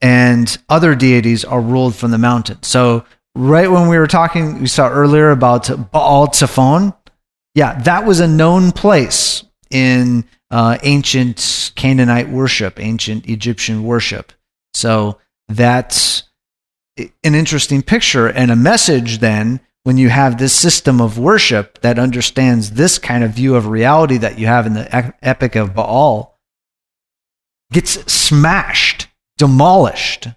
[0.02, 2.62] and other deities are ruled from the mountain.
[2.63, 6.95] So right when we were talking, we saw earlier about Baal Tzafon.
[7.56, 14.34] Yeah, that was a known place in uh, ancient Canaanite worship, ancient Egyptian worship.
[14.73, 16.23] So that's
[17.23, 21.97] an interesting picture and a message then when you have this system of worship that
[21.97, 26.38] understands this kind of view of reality that you have in the Epic of Baal
[27.71, 29.07] gets smashed,
[29.38, 30.28] demolished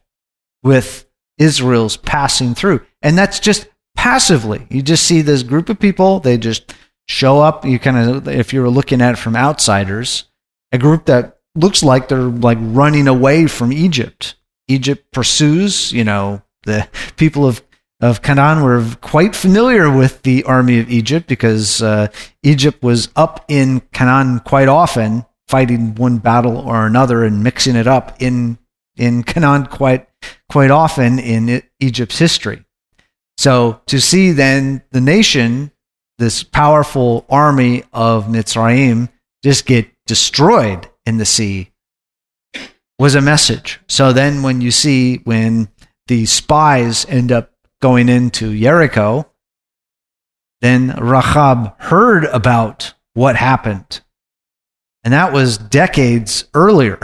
[0.62, 1.06] with
[1.38, 2.80] Israel's passing through.
[3.00, 4.66] And that's just passively.
[4.70, 6.74] You just see this group of people, they just
[7.08, 7.64] show up.
[7.64, 10.24] You kind of, if you were looking at it from outsiders,
[10.70, 14.36] a group that looks like they're like running away from Egypt.
[14.68, 17.62] Egypt pursues, you know, the people of
[18.00, 22.08] of Canaan were quite familiar with the army of Egypt because uh,
[22.42, 27.86] Egypt was up in Canaan quite often, fighting one battle or another and mixing it
[27.86, 28.58] up in
[28.96, 30.08] in Canaan quite
[30.50, 32.64] quite often in Egypt's history.
[33.38, 35.70] So to see then the nation,
[36.18, 39.08] this powerful army of Mitzrayim,
[39.44, 41.70] just get destroyed in the sea
[42.98, 43.80] was a message.
[43.88, 45.68] So then when you see when
[46.06, 47.50] the spies end up
[47.80, 49.28] going into Jericho,
[50.60, 54.00] then Rahab heard about what happened
[55.04, 56.98] And that was decades earlier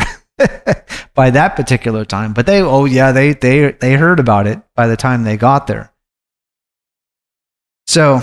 [1.15, 2.33] by that particular time.
[2.33, 5.67] But they, oh yeah, they, they, they heard about it by the time they got
[5.67, 5.93] there.
[7.89, 8.21] So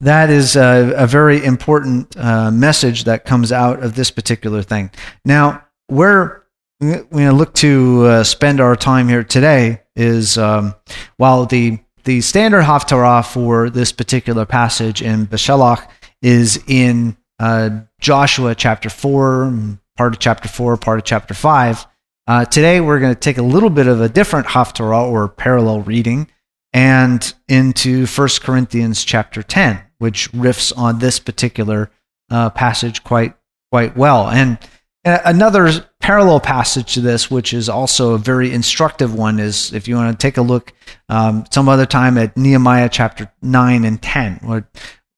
[0.00, 4.90] that is a, a very important uh, message that comes out of this particular thing.
[5.24, 6.43] Now, where
[6.80, 10.74] to look to uh, spend our time here today is um,
[11.16, 15.88] while the the standard haftarah for this particular passage in Beshalach
[16.20, 17.70] is in uh,
[18.00, 21.86] Joshua chapter 4, part of chapter 4, part of chapter 5.
[22.26, 25.80] Uh, today we're going to take a little bit of a different haftarah or parallel
[25.80, 26.28] reading
[26.74, 31.90] and into 1 Corinthians chapter 10, which riffs on this particular
[32.30, 33.34] uh, passage quite
[33.70, 34.28] quite well.
[34.28, 34.58] And
[35.04, 39.96] Another parallel passage to this, which is also a very instructive one, is if you
[39.96, 40.72] want to take a look
[41.10, 44.64] um, some other time at Nehemiah chapter 9 and 10.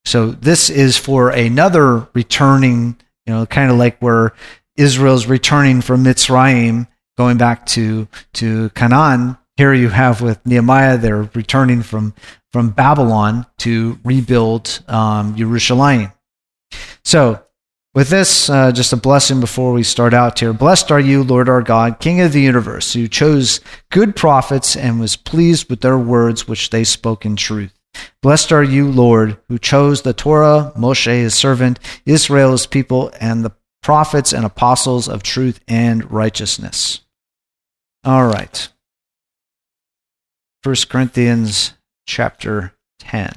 [0.04, 4.32] So this is for another returning, you know, kind of like where
[4.76, 9.38] Israel's returning from Mitzrayim, going back to, to Canaan.
[9.56, 12.12] Here you have with Nehemiah, they're returning from,
[12.52, 16.12] from Babylon to rebuild um, Jerusalem.
[17.04, 17.45] So
[17.96, 20.52] with this, uh, just a blessing before we start out here.
[20.52, 23.58] Blessed are you, Lord our God, King of the universe, who chose
[23.90, 27.72] good prophets and was pleased with their words which they spoke in truth.
[28.20, 33.42] Blessed are you, Lord, who chose the Torah, Moshe his servant, Israel his people, and
[33.42, 37.00] the prophets and apostles of truth and righteousness.
[38.04, 38.68] All right.
[40.62, 41.72] 1 Corinthians
[42.06, 43.36] chapter 10.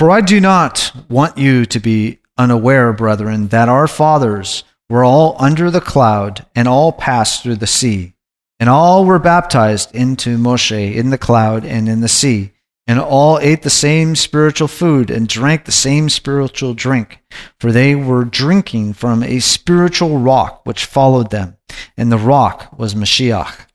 [0.00, 5.36] For I do not want you to be unaware, brethren, that our fathers were all
[5.38, 8.14] under the cloud and all passed through the sea,
[8.58, 12.52] and all were baptized into Moshe in the cloud and in the sea,
[12.86, 17.22] and all ate the same spiritual food and drank the same spiritual drink,
[17.58, 21.58] for they were drinking from a spiritual rock which followed them,
[21.98, 23.66] and the rock was Mashiach.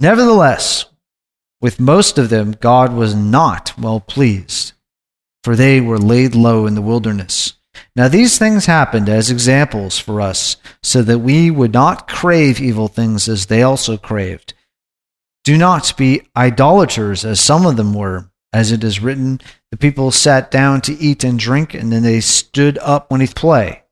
[0.00, 0.86] Nevertheless,
[1.60, 4.72] with most of them God was not well pleased
[5.44, 7.52] for they were laid low in the wilderness.
[7.94, 12.88] Now these things happened as examples for us, so that we would not crave evil
[12.88, 14.54] things as they also craved.
[15.44, 18.30] Do not be idolaters as some of them were.
[18.54, 19.40] As it is written,
[19.70, 23.26] the people sat down to eat and drink, and then they stood up when he
[23.26, 23.82] play.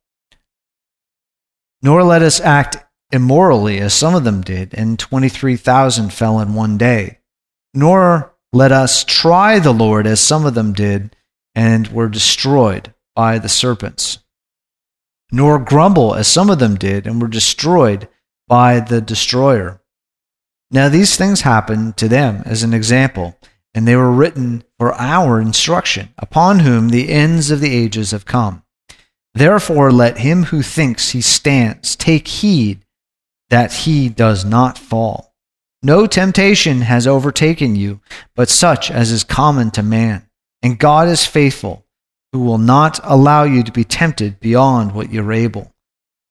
[1.83, 2.79] Nor let us act
[3.11, 7.19] immorally as some of them did, and 23,000 fell in one day.
[7.75, 11.15] Nor let us try the Lord as some of them did
[11.55, 14.19] and were destroyed by the serpents.
[15.31, 18.09] Nor grumble as some of them did and were destroyed
[18.49, 19.81] by the destroyer.
[20.71, 23.37] Now these things happened to them as an example,
[23.75, 28.25] and they were written for our instruction, upon whom the ends of the ages have
[28.25, 28.63] come.
[29.35, 32.85] Therefore, let him who thinks he stands take heed
[33.49, 35.35] that he does not fall.
[35.83, 38.01] No temptation has overtaken you,
[38.37, 40.29] but such as is common to man.
[40.63, 41.85] And God is faithful,
[42.33, 45.73] who will not allow you to be tempted beyond what you're able,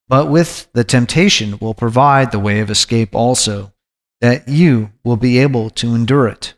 [0.07, 3.73] but with the temptation will provide the way of escape also,
[4.21, 6.53] that you will be able to endure it.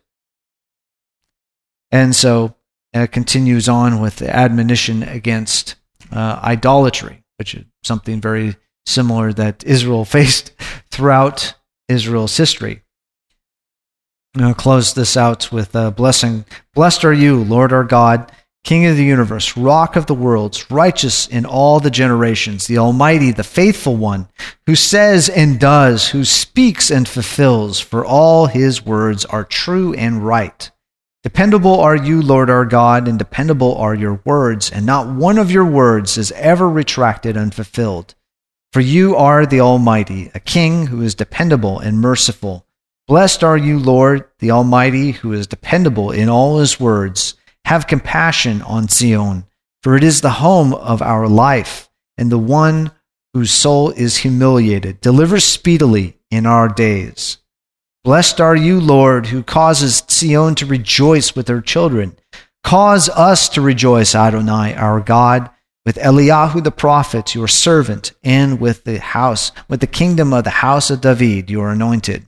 [1.91, 2.55] And so
[2.93, 5.75] it uh, continues on with the admonition against
[6.11, 8.55] uh, idolatry, which is something very
[8.85, 10.51] similar that Israel faced
[10.89, 11.55] throughout
[11.87, 12.82] Israel's history.
[14.35, 16.45] I'll close this out with a blessing.
[16.73, 18.31] Blessed are you, Lord our God,
[18.63, 23.31] King of the universe, rock of the worlds, righteous in all the generations, the Almighty,
[23.31, 24.27] the faithful one,
[24.65, 30.25] who says and does, who speaks and fulfills, for all his words are true and
[30.25, 30.71] right.
[31.23, 35.51] Dependable are you, Lord our God, and dependable are your words, and not one of
[35.51, 38.15] your words is ever retracted unfulfilled.
[38.71, 42.65] For you are the Almighty, a King who is dependable and merciful
[43.07, 47.35] Blessed are you, Lord, the Almighty, who is dependable in all his words.
[47.65, 49.45] Have compassion on Zion,
[49.81, 52.91] for it is the home of our life, and the one
[53.33, 55.01] whose soul is humiliated.
[55.01, 57.39] Deliver speedily in our days.
[58.05, 62.15] Blessed are you, Lord, who causes Zion to rejoice with her children.
[62.63, 65.49] Cause us to rejoice, Adonai, our God,
[65.85, 70.49] with Eliyahu the prophet, your servant, and with the house, with the kingdom of the
[70.49, 72.25] house of David, your anointed.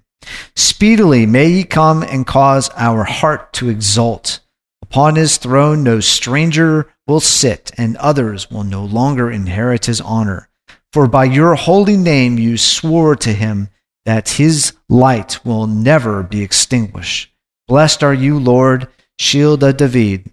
[0.56, 4.40] Speedily may he come and cause our heart to exult.
[4.82, 10.50] Upon his throne no stranger will sit, and others will no longer inherit his honor.
[10.94, 13.70] For by your holy name you swore to him
[14.06, 17.34] that his light will never be extinguished.
[17.68, 18.88] Blessed are you, Lord,
[19.18, 20.32] shield of David.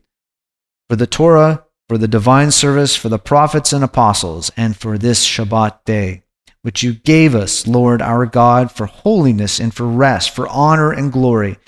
[0.88, 5.26] for the Torah, for the divine service, for the prophets and apostles, and for this
[5.26, 6.21] Shabbat day,
[6.62, 11.12] which you gave us, Lord our God, for holiness and for rest, for honor and
[11.12, 11.58] glory.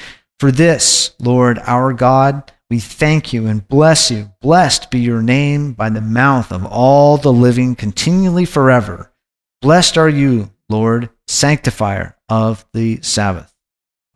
[0.41, 4.33] For this, Lord our God, we thank you and bless you.
[4.41, 9.13] Blessed be your name by the mouth of all the living continually forever.
[9.61, 13.55] Blessed are you, Lord, sanctifier of the Sabbath.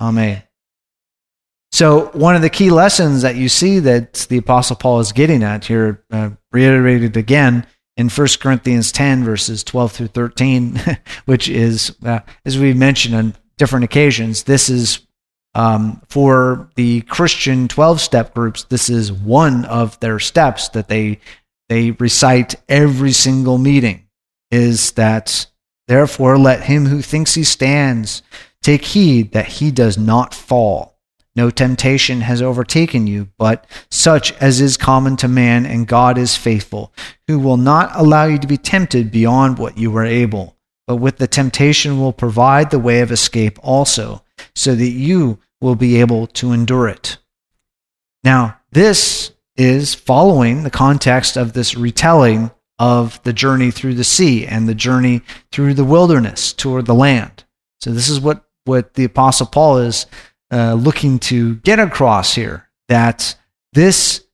[0.00, 0.42] Amen.
[1.70, 5.42] So, one of the key lessons that you see that the Apostle Paul is getting
[5.42, 7.66] at here, uh, reiterated again
[7.98, 10.80] in 1 Corinthians 10, verses 12 through 13,
[11.26, 15.00] which is, uh, as we've mentioned on different occasions, this is
[15.54, 21.18] um, for the Christian 12 step groups, this is one of their steps that they,
[21.68, 24.06] they recite every single meeting
[24.52, 25.46] is that
[25.88, 28.22] therefore let him who thinks he stands
[28.62, 30.97] take heed that he does not fall.
[31.38, 36.36] No temptation has overtaken you, but such as is common to man, and God is
[36.36, 36.92] faithful,
[37.28, 40.56] who will not allow you to be tempted beyond what you are able,
[40.88, 44.24] but with the temptation will provide the way of escape also,
[44.56, 47.18] so that you will be able to endure it.
[48.24, 54.44] Now, this is following the context of this retelling of the journey through the sea
[54.44, 55.22] and the journey
[55.52, 57.44] through the wilderness toward the land.
[57.80, 60.06] So, this is what, what the Apostle Paul is
[60.50, 63.36] uh, looking to get across here that
[63.72, 64.24] this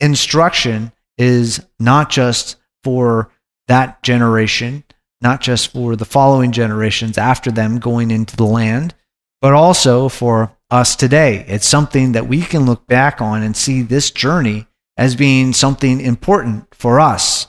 [0.00, 3.30] instruction is not just for
[3.68, 4.82] that generation,
[5.20, 8.94] not just for the following generations after them going into the land,
[9.40, 11.44] but also for us today.
[11.48, 14.66] It's something that we can look back on and see this journey
[14.96, 17.46] as being something important for us.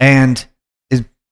[0.00, 0.44] And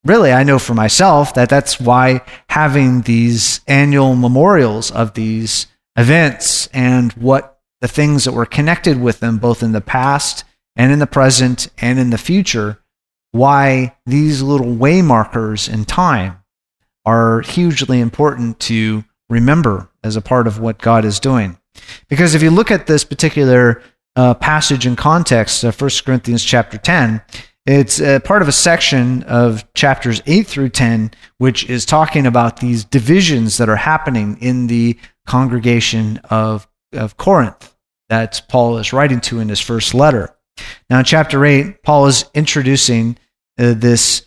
[0.04, 6.68] really, I know for myself that that's why having these annual memorials of these events
[6.68, 10.44] and what the things that were connected with them, both in the past
[10.76, 12.78] and in the present and in the future,
[13.32, 16.42] why these little waymarkers in time
[17.04, 21.56] are hugely important to remember as a part of what God is doing.
[22.08, 23.82] Because if you look at this particular
[24.16, 27.22] uh, passage in context of 1 Corinthians chapter 10,
[27.72, 32.84] it's part of a section of chapters 8 through 10, which is talking about these
[32.84, 37.74] divisions that are happening in the congregation of, of Corinth
[38.10, 40.36] that Paul is writing to in his first letter.
[40.90, 43.16] Now, in chapter 8, Paul is introducing
[43.58, 44.26] uh, this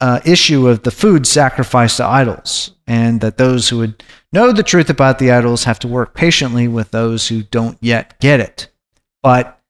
[0.00, 4.02] uh, issue of the food sacrificed to idols, and that those who would
[4.32, 8.18] know the truth about the idols have to work patiently with those who don't yet
[8.20, 8.68] get it.
[9.22, 9.60] But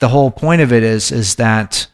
[0.00, 1.86] the whole point of it is, is that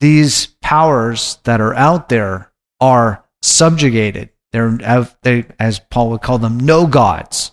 [0.00, 6.58] these powers that are out there are subjugated they're, they, as Paul would call them,
[6.58, 7.52] no gods.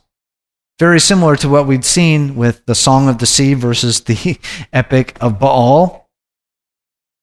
[0.80, 4.38] Very similar to what we'd seen with the Song of the Sea versus the
[4.74, 6.10] Epic of Baal.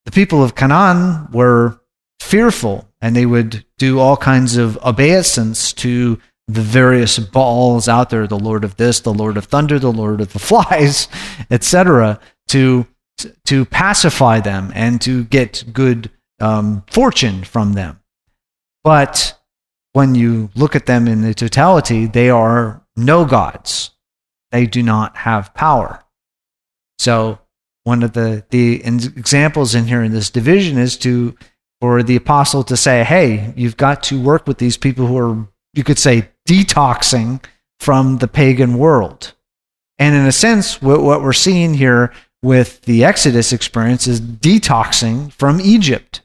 [0.05, 1.81] The people of Canaan were
[2.21, 8.27] fearful and they would do all kinds of obeisance to the various Baals out there
[8.27, 11.09] the Lord of this, the Lord of thunder, the Lord of the flies,
[11.51, 12.87] etc., to,
[13.47, 16.11] to pacify them and to get good
[16.41, 18.01] um, fortune from them.
[18.85, 19.39] But
[19.93, 23.91] when you look at them in the totality, they are no gods.
[24.51, 26.05] They do not have power.
[26.99, 27.39] So
[27.85, 31.37] one of the, the examples in here in this division is to
[31.81, 35.49] for the apostle to say, hey, you've got to work with these people who are,
[35.73, 37.43] you could say, detoxing
[37.79, 39.33] from the pagan world.
[39.99, 42.13] And in a sense, what, what we're seeing here
[42.43, 46.23] with the Exodus experience is detoxing from Egypt.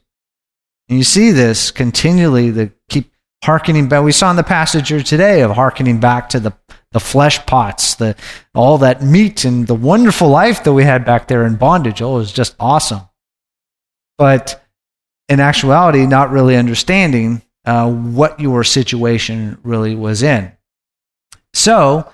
[0.87, 3.11] And you see this continually, the keep
[3.43, 4.03] harkening back.
[4.03, 6.53] We saw in the passage here today of harkening back to the,
[6.91, 8.15] the flesh pots, the,
[8.53, 12.01] all that meat and the wonderful life that we had back there in bondage.
[12.01, 13.01] Oh, it was just awesome.
[14.17, 14.63] But
[15.27, 20.51] in actuality, not really understanding uh, what your situation really was in.
[21.53, 22.11] So,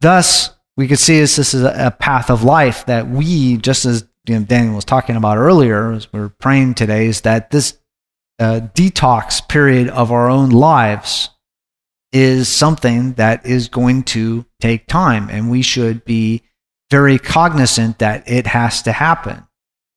[0.00, 4.06] thus, we could see this, this is a path of life that we, just as
[4.26, 7.78] you know, Daniel was talking about earlier, as we are praying today, is that this
[8.38, 11.30] uh, detox period of our own lives
[12.12, 16.42] is something that is going to take time, and we should be
[16.90, 19.46] very cognizant that it has to happen.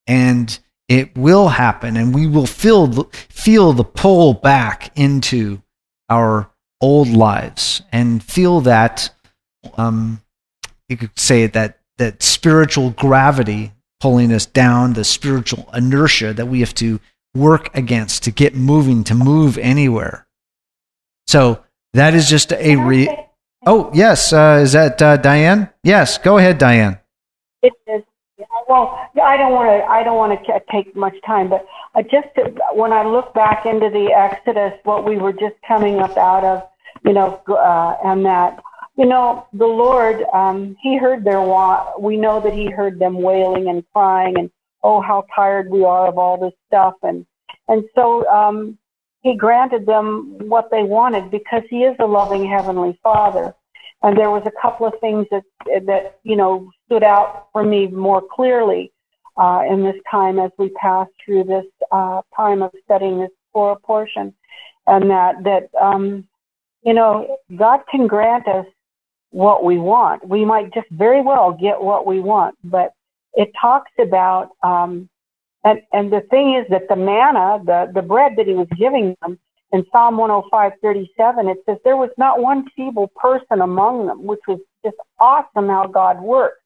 [0.08, 0.58] And
[0.88, 5.62] it will happen, and we will feel the, feel the pull back into
[6.10, 6.52] our
[6.82, 9.10] old lives and feel that,
[9.78, 10.22] um,
[10.90, 16.60] you could say that, that spiritual gravity pulling us down, the spiritual inertia that we
[16.60, 17.00] have to
[17.34, 20.28] work against to get moving, to move anywhere.
[21.28, 21.64] So
[21.94, 23.10] that is just a re.
[23.66, 24.32] Oh, yes.
[24.32, 25.70] Uh, is that uh, Diane?
[25.84, 26.18] Yes.
[26.18, 27.00] Go ahead, Diane.
[27.64, 28.04] It is.
[28.68, 29.86] Well, I don't want to.
[29.90, 31.66] I don't want to take much time, but
[31.96, 32.28] I just
[32.74, 36.68] when I look back into the Exodus, what we were just coming up out of,
[37.06, 38.60] you know, uh, and that,
[38.98, 43.22] you know, the Lord, um, He heard their wa- We know that He heard them
[43.22, 44.50] wailing and crying, and
[44.84, 47.26] oh, how tired we are of all this stuff, and
[47.68, 48.78] and so um,
[49.22, 53.54] He granted them what they wanted because He is a loving heavenly Father.
[54.04, 55.44] And there was a couple of things that
[55.86, 58.94] that you know stood out for me more clearly
[59.38, 63.78] uh, in this time as we pass through this uh, time of studying this Torah
[63.78, 64.34] portion,
[64.88, 66.28] and that that um,
[66.84, 68.66] you know God can grant us
[69.36, 70.26] what we want.
[70.26, 72.94] We might just very well get what we want, but
[73.34, 75.10] it talks about um,
[75.66, 79.16] and and the thing is that the manna, the the bread that He was giving
[79.22, 79.38] them,
[79.74, 84.60] in Psalm 105:37, it says, There was not one feeble person among them, which was
[84.86, 86.62] just awesome how God worked.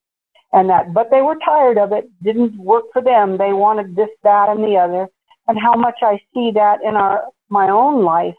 [0.54, 3.38] And that, but they were tired of it, didn't work for them.
[3.38, 5.08] They wanted this, that, and the other.
[5.48, 8.36] And how much I see that in our my own life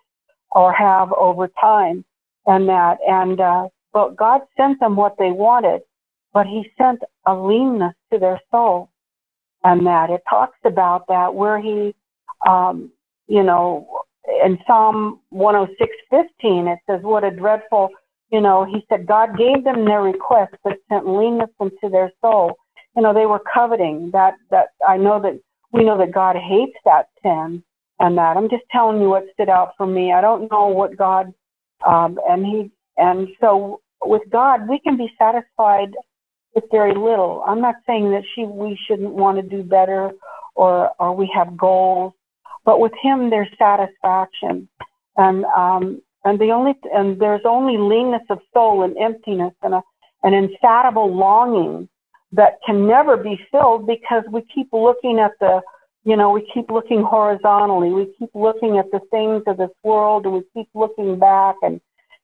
[0.52, 2.04] or have over time,
[2.46, 5.82] and that, and uh, but God sent them what they wanted,
[6.32, 8.90] but He sent a leanness to their soul,
[9.64, 11.94] and that it talks about that where He,
[12.48, 12.90] um,
[13.26, 13.86] you know,
[14.44, 17.90] in Psalm 106:15 it says, "What a dreadful,"
[18.30, 18.64] you know.
[18.64, 22.56] He said, "God gave them their request, but sent leanness into their soul."
[22.96, 24.10] You know, they were coveting.
[24.12, 25.40] That that I know that
[25.72, 27.62] we know that God hates that sin,
[28.00, 30.12] and that I'm just telling you what stood out for me.
[30.12, 31.32] I don't know what God,
[31.86, 35.92] um, and he, and so with God we can be satisfied
[36.54, 37.44] with very little.
[37.46, 40.12] I'm not saying that she we shouldn't want to do better,
[40.54, 42.12] or or we have goals
[42.64, 44.68] but with him, there's satisfaction,
[45.16, 49.82] and um, and the only and there's only leanness of soul and emptiness and a
[50.22, 51.88] an insatiable longing
[52.32, 55.62] that can never be filled because we keep looking at the
[56.04, 60.26] you know we keep looking horizontally we keep looking at the things of this world
[60.26, 61.80] and we keep looking back and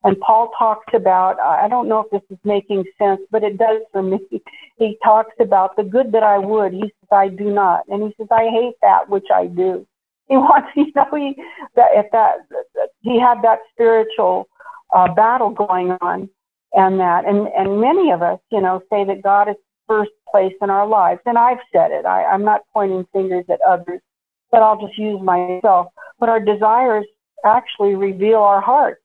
[0.06, 3.82] and Paul talks about I don't know if this is making sense but it does
[3.92, 4.18] for me
[4.78, 8.14] he talks about the good that I would he says I do not and he
[8.16, 9.86] says I hate that which I do
[10.28, 11.36] he wants, you know, he
[11.76, 12.38] that if that
[13.02, 14.48] he had that spiritual
[14.92, 16.28] uh, battle going on,
[16.72, 19.54] and that, and and many of us, you know, say that God is
[19.86, 22.06] first place in our lives, and I've said it.
[22.06, 24.00] I, I'm not pointing fingers at others,
[24.50, 25.92] but I'll just use myself.
[26.18, 27.06] But our desires
[27.44, 29.00] actually reveal our heart.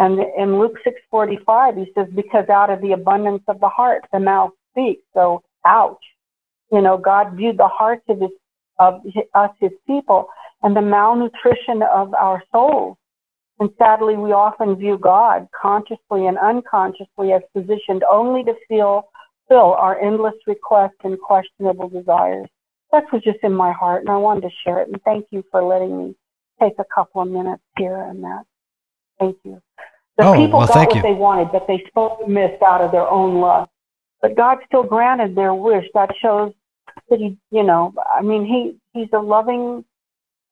[0.00, 4.18] And in Luke 6:45, he says, "Because out of the abundance of the heart, the
[4.18, 6.02] mouth speaks." So, ouch.
[6.72, 8.30] You know, God viewed the hearts of his
[8.78, 10.30] of us, his people,
[10.62, 12.96] and the malnutrition of our souls.
[13.58, 19.10] And sadly, we often view God consciously and unconsciously as positioned only to feel,
[19.48, 22.48] fill our endless requests and questionable desires.
[22.90, 24.88] That was just in my heart, and I wanted to share it.
[24.88, 26.16] And thank you for letting me
[26.58, 28.46] take a couple of minutes here and that.
[29.18, 29.60] Thank you.
[30.20, 31.02] The oh, people well, got what you.
[31.02, 33.70] they wanted, but they spoke missed out of their own lust.
[34.20, 35.86] But God still granted their wish.
[35.94, 36.52] That shows
[37.08, 39.84] that He, you know, I mean, He He's a loving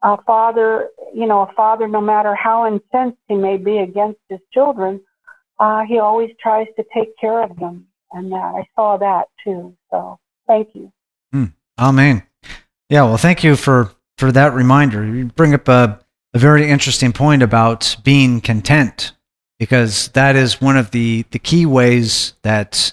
[0.02, 4.40] a father, you know, a father, no matter how incensed he may be against his
[4.52, 5.00] children,
[5.58, 7.86] uh, he always tries to take care of them.
[8.12, 9.76] And that I saw that too.
[9.90, 10.92] So thank you.
[11.34, 12.22] Mm, amen.
[12.88, 13.02] Yeah.
[13.02, 15.04] Well, thank you for, for that reminder.
[15.04, 16.00] You bring up a,
[16.32, 19.12] a very interesting point about being content
[19.58, 22.92] because that is one of the, the key ways that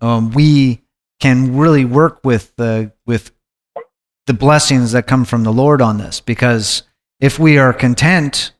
[0.00, 0.82] um, we
[1.20, 3.32] can really work with the, with
[4.26, 6.82] the blessings that come from the Lord on this because
[7.20, 8.52] if we are content,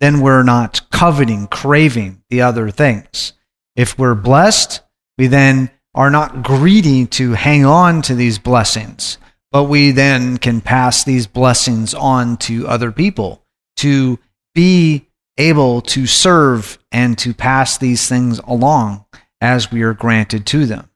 [0.00, 3.32] then we're not coveting, craving the other things.
[3.76, 4.82] If we're blessed,
[5.16, 9.18] we then are not greedy to hang on to these blessings,
[9.50, 13.42] but we then can pass these blessings on to other people
[13.76, 14.18] to
[14.54, 15.07] be
[15.38, 19.04] able to serve and to pass these things along
[19.40, 20.90] as we are granted to them.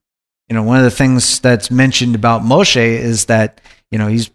[0.49, 3.61] You know, one of the things that's mentioned about Moshe is that
[3.93, 4.31] you know, he's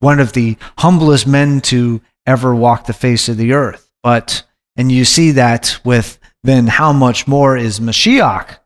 [0.00, 3.88] one of the humblest men to ever walk the face of the earth.
[4.02, 4.42] But,
[4.74, 8.58] and you see that with then how much more is Mashiach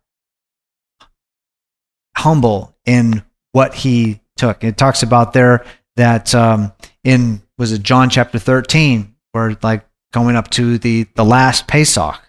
[2.16, 3.22] humble in
[3.52, 4.62] what he took.
[4.64, 5.64] It talks about there
[5.96, 6.72] that um,
[7.04, 12.20] in, was it John chapter 13, where like going up to the, the last Pesach,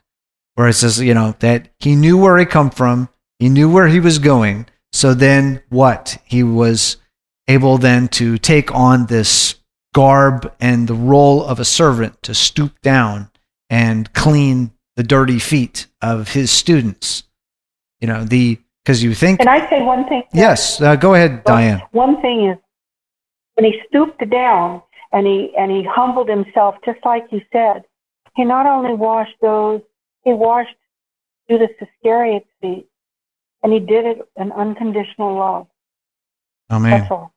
[0.55, 3.09] where it says, you know, that he knew where he come from,
[3.39, 4.67] he knew where he was going.
[4.91, 6.17] So then what?
[6.25, 6.97] He was
[7.47, 9.55] able then to take on this
[9.93, 13.29] garb and the role of a servant to stoop down
[13.69, 17.23] and clean the dirty feet of his students.
[17.99, 19.39] You know, the because you think.
[19.39, 20.23] Can I say one thing?
[20.33, 21.81] Yes, uh, go ahead, Diane.
[21.91, 22.57] One thing is
[23.55, 27.83] when he stooped down and he and he humbled himself, just like you said.
[28.35, 29.81] He not only washed those,
[30.23, 30.75] he washed
[31.49, 32.87] Judas Iscariot's feet,
[33.61, 35.67] and he did it in unconditional love.
[36.71, 36.91] Amen.
[36.91, 37.33] That's all.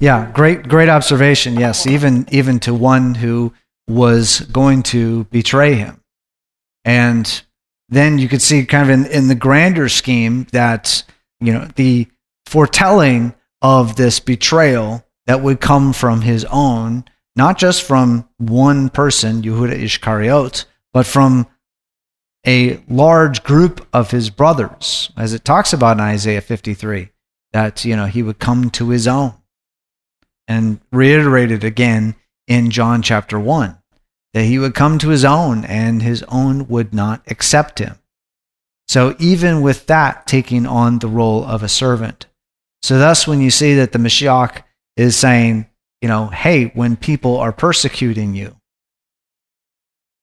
[0.00, 1.58] Yeah, great, great observation.
[1.58, 3.54] Yes, even even to one who
[3.88, 6.02] was going to betray him,
[6.84, 7.42] and
[7.88, 11.04] then you could see kind of in, in the grander scheme that
[11.40, 12.08] you know the
[12.44, 17.04] foretelling of this betrayal that would come from his own,
[17.34, 21.46] not just from one person, Yehuda Ishkariot, but from
[22.46, 27.10] a large group of his brothers, as it talks about in Isaiah 53,
[27.52, 29.34] that you know he would come to his own
[30.46, 32.14] and reiterated again
[32.46, 33.76] in John chapter 1
[34.36, 37.98] that he would come to his own and his own would not accept him.
[38.86, 42.26] So, even with that, taking on the role of a servant.
[42.82, 44.62] So, thus, when you see that the Mashiach
[44.96, 45.66] is saying,
[46.00, 48.56] you know, hey, when people are persecuting you,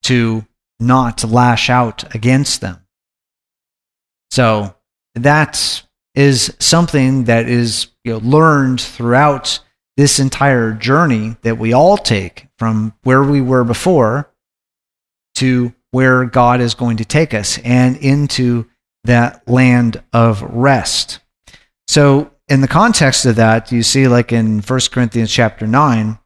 [0.04, 0.46] to
[0.80, 2.86] not lash out against them.
[4.32, 4.76] So,
[5.16, 5.84] that
[6.16, 9.60] is something that is you know, learned throughout
[9.96, 14.32] this entire journey that we all take from where we were before
[15.36, 18.68] to where God is going to take us and into
[19.04, 21.20] that land of rest.
[21.88, 26.20] So, in the context of that, you see, like in 1 Corinthians chapter 9,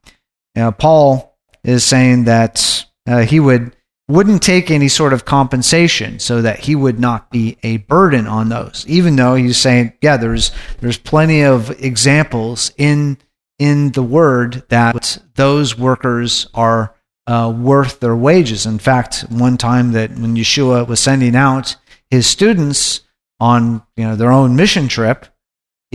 [0.58, 3.76] uh, Paul is saying that uh, he would
[4.10, 8.48] wouldn't take any sort of compensation so that he would not be a burden on
[8.48, 13.18] those even though he's saying yeah there's there's plenty of examples in
[13.60, 16.96] in the word that those workers are
[17.28, 18.66] uh, worth their wages.
[18.66, 21.76] In fact, one time that when Yeshua was sending out
[22.10, 23.02] his students
[23.40, 25.26] on you know their own mission trip,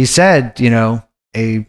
[0.03, 1.00] he said, you know,
[1.36, 1.64] a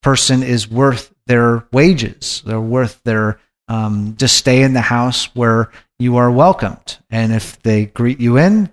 [0.00, 2.40] person is worth their wages.
[2.46, 7.60] They're worth their um, just stay in the house where you are welcomed, and if
[7.62, 8.70] they greet you in,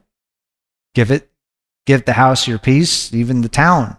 [0.94, 1.32] give it,
[1.88, 3.98] give the house your peace, even the town.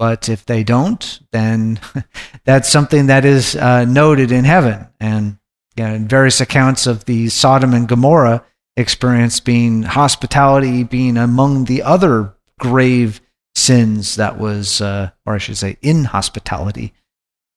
[0.00, 1.78] But if they don't, then
[2.44, 4.88] that's something that is uh, noted in heaven.
[4.98, 5.38] And
[5.76, 8.44] you know, in various accounts of the Sodom and Gomorrah
[8.76, 13.20] experience being hospitality being among the other grave
[13.54, 16.92] sins that was, uh, or I should say, inhospitality.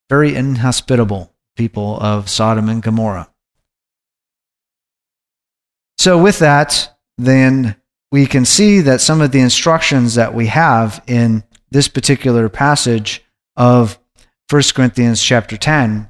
[0.10, 3.30] Very inhospitable people of Sodom and Gomorrah.
[5.98, 7.76] So, with that, then
[8.12, 13.24] we can see that some of the instructions that we have in this particular passage
[13.56, 14.00] of
[14.50, 16.10] 1 Corinthians chapter 10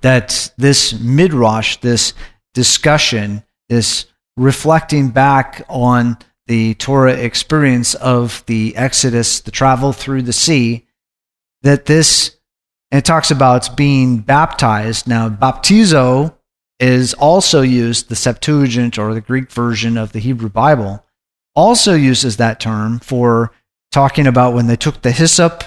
[0.00, 2.14] that this midrash, this
[2.52, 10.32] discussion, this reflecting back on the Torah experience of the Exodus, the travel through the
[10.32, 10.86] sea,
[11.62, 12.36] that this,
[12.90, 15.08] and it talks about being baptized.
[15.08, 16.34] Now, baptizo
[16.78, 21.04] is also used, the Septuagint or the Greek version of the Hebrew Bible
[21.54, 23.52] also uses that term for
[23.92, 25.64] talking about when they took the hyssop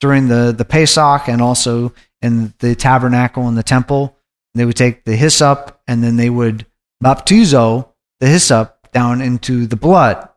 [0.00, 4.16] during the, the Pesach and also in the tabernacle and the temple.
[4.54, 6.66] They would take the hyssop and then they would
[7.02, 7.88] baptizo
[8.20, 10.28] the hyssop down into the blood.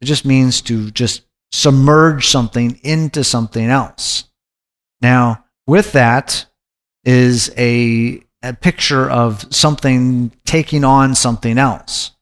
[0.00, 1.22] It just means to just
[1.52, 4.24] submerge something into something else.
[5.00, 6.46] Now, with that
[7.04, 12.12] is a, a picture of something taking on something else.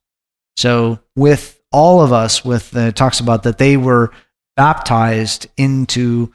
[0.56, 4.10] So, with all of us, with it talks about that they were
[4.56, 6.32] baptized into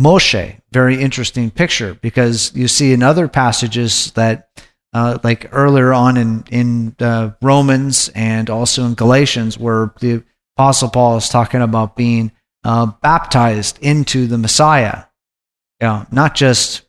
[0.00, 0.60] Moshe.
[0.72, 4.48] Very interesting picture because you see in other passages that,
[4.92, 10.22] uh, like earlier on in in uh, Romans and also in Galatians, where the
[10.56, 12.32] Apostle Paul is talking about being
[12.64, 15.04] uh, baptized into the Messiah.
[15.80, 16.82] You know, not just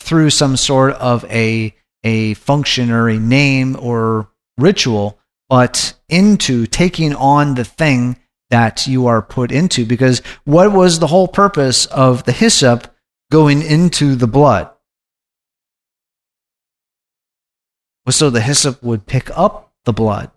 [0.00, 1.74] through some sort of a
[2.04, 4.28] a function or a name or
[4.58, 8.16] ritual, but into taking on the thing
[8.50, 9.86] that you are put into.
[9.86, 12.94] Because what was the whole purpose of the hyssop
[13.30, 14.70] going into the blood?
[18.06, 20.30] Was so the hyssop would pick up the blood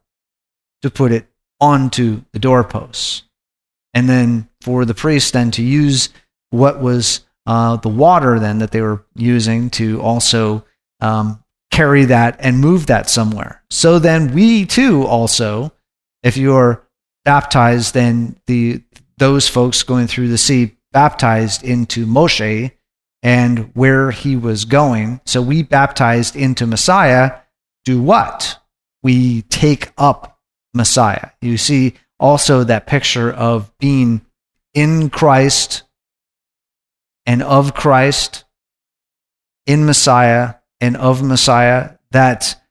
[0.81, 1.27] to put it
[1.59, 3.23] onto the doorposts.
[3.93, 6.09] And then for the priest then to use
[6.49, 10.65] what was uh, the water then that they were using to also
[10.99, 13.63] um, carry that and move that somewhere.
[13.69, 15.71] So then we too also,
[16.23, 16.87] if you're
[17.23, 18.83] baptized then the
[19.17, 22.71] those folks going through the sea baptized into Moshe
[23.23, 25.19] and where he was going.
[25.25, 27.39] So we baptized into Messiah
[27.85, 28.59] do what?
[29.03, 30.39] We take up
[30.73, 31.29] Messiah.
[31.41, 34.25] You see also that picture of being
[34.73, 35.83] in Christ
[37.25, 38.43] and of Christ,
[39.65, 42.61] in Messiah and of Messiah, that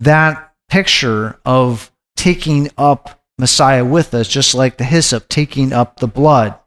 [0.00, 6.06] that picture of taking up Messiah with us, just like the hyssop taking up the
[6.06, 6.58] blood,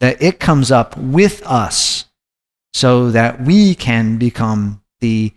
[0.00, 2.06] that it comes up with us
[2.72, 5.32] so that we can become the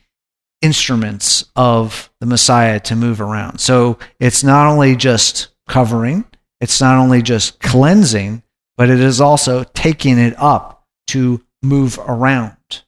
[0.62, 3.60] instruments of the Messiah to move around.
[3.60, 6.26] So it's not only just covering,
[6.60, 8.44] it's not only just cleansing,
[8.78, 12.84] but it is also taking it up to move around.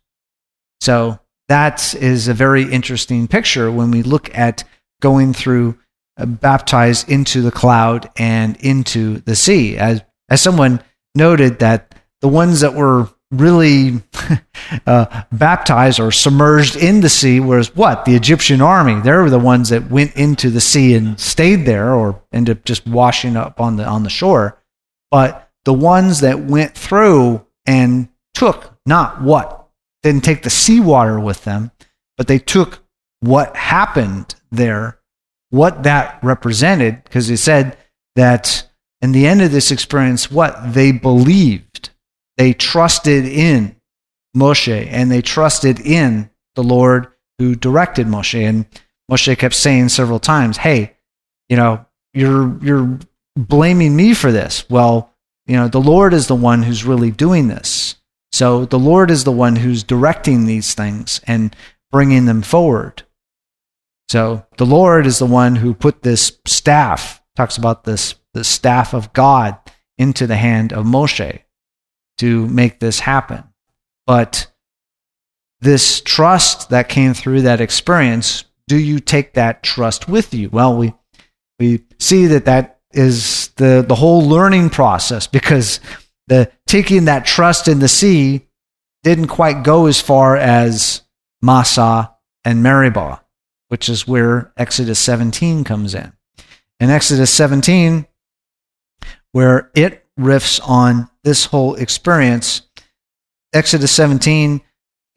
[0.82, 1.20] So
[1.50, 4.64] that is a very interesting picture when we look at
[5.02, 5.78] going through
[6.18, 9.78] uh, baptized into the cloud and into the sea.
[9.78, 10.82] As as someone
[11.16, 13.10] noted that the ones that were
[13.40, 14.02] really
[14.88, 19.00] uh, baptized or submerged in the sea whereas what the Egyptian army.
[19.02, 22.66] They were the ones that went into the sea and stayed there, or ended up
[22.66, 24.62] just washing up on the on the shore.
[25.12, 29.68] But the ones that went through and took not what
[30.02, 31.72] didn't take the seawater with them,
[32.18, 32.80] but they took
[33.22, 35.00] what happened there,
[35.50, 37.78] what that represented, because he said
[38.16, 38.68] that
[39.02, 41.90] in the end of this experience, what they believed
[42.38, 43.76] they trusted in
[44.36, 47.08] Moshe and they trusted in the Lord
[47.38, 48.42] who directed Moshe.
[48.42, 48.66] And
[49.12, 50.96] Moshe kept saying several times, Hey,
[51.50, 53.00] you know, you're, you're
[53.36, 54.68] blaming me for this.
[54.70, 55.12] Well,
[55.46, 57.96] you know, the Lord is the one who's really doing this.
[58.32, 61.56] So the Lord is the one who's directing these things and
[61.92, 63.04] bringing them forward.
[64.10, 68.94] So the Lord is the one who put this staff, talks about this, the staff
[68.94, 69.58] of God
[69.98, 71.44] into the hand of Moshe
[72.20, 73.44] to make this happen.
[74.06, 74.48] But
[75.62, 80.50] this trust that came through that experience, do you take that trust with you?
[80.50, 80.94] Well, we
[81.60, 85.80] we see that that is the the whole learning process because
[86.28, 88.48] the taking that trust in the sea
[89.04, 91.02] didn't quite go as far as
[91.42, 92.14] Massa
[92.46, 93.22] and Meribah,
[93.68, 96.14] which is where Exodus 17 comes in.
[96.80, 98.08] In Exodus 17,
[99.34, 102.64] where it riffs on this whole experience.
[103.54, 104.62] Exodus 17,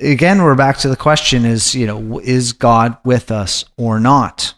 [0.01, 4.55] again, we're back to the question is, you know, is God with us or not?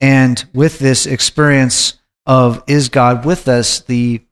[0.00, 4.22] And with this experience of is God with us, the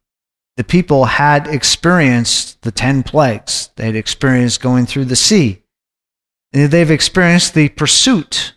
[0.57, 3.71] the people had experienced the 10 plagues.
[3.77, 5.63] They'd experienced going through the sea.
[6.53, 8.55] They've experienced the pursuit.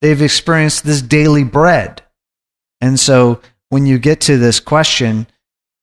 [0.00, 2.02] They've experienced this daily bread.
[2.80, 5.26] And so when you get to this question,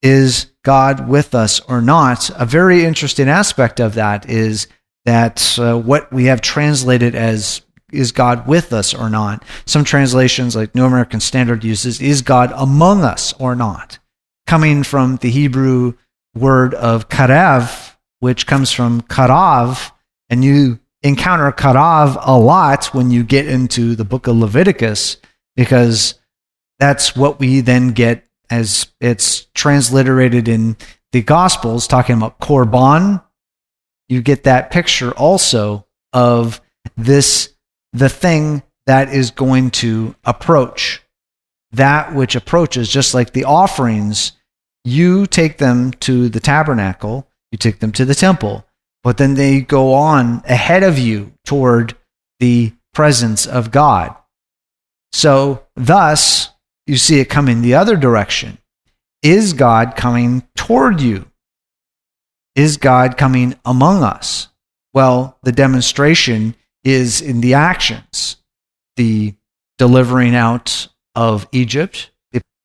[0.01, 2.29] is God with us or not?
[2.35, 4.67] A very interesting aspect of that is
[5.05, 9.43] that uh, what we have translated as is God with us or not?
[9.65, 13.99] Some translations, like New American Standard, uses is God among us or not?
[14.45, 15.93] Coming from the Hebrew
[16.35, 19.91] word of karev, which comes from karav,
[20.29, 25.17] and you encounter karav a lot when you get into the book of Leviticus,
[25.55, 26.15] because
[26.77, 30.77] that's what we then get as it's transliterated in
[31.11, 33.23] the Gospels, talking about Korban,
[34.07, 36.61] you get that picture also of
[36.97, 37.53] this,
[37.93, 41.03] the thing that is going to approach.
[41.71, 44.31] That which approaches, just like the offerings,
[44.83, 48.65] you take them to the tabernacle, you take them to the temple,
[49.03, 51.95] but then they go on ahead of you toward
[52.39, 54.15] the presence of God.
[55.11, 56.49] So, thus,
[56.89, 58.57] you see it coming the other direction.
[59.21, 61.25] Is God coming toward you?
[62.55, 64.47] Is God coming among us?
[64.93, 68.37] Well, the demonstration is in the actions
[68.95, 69.33] the
[69.77, 72.11] delivering out of Egypt,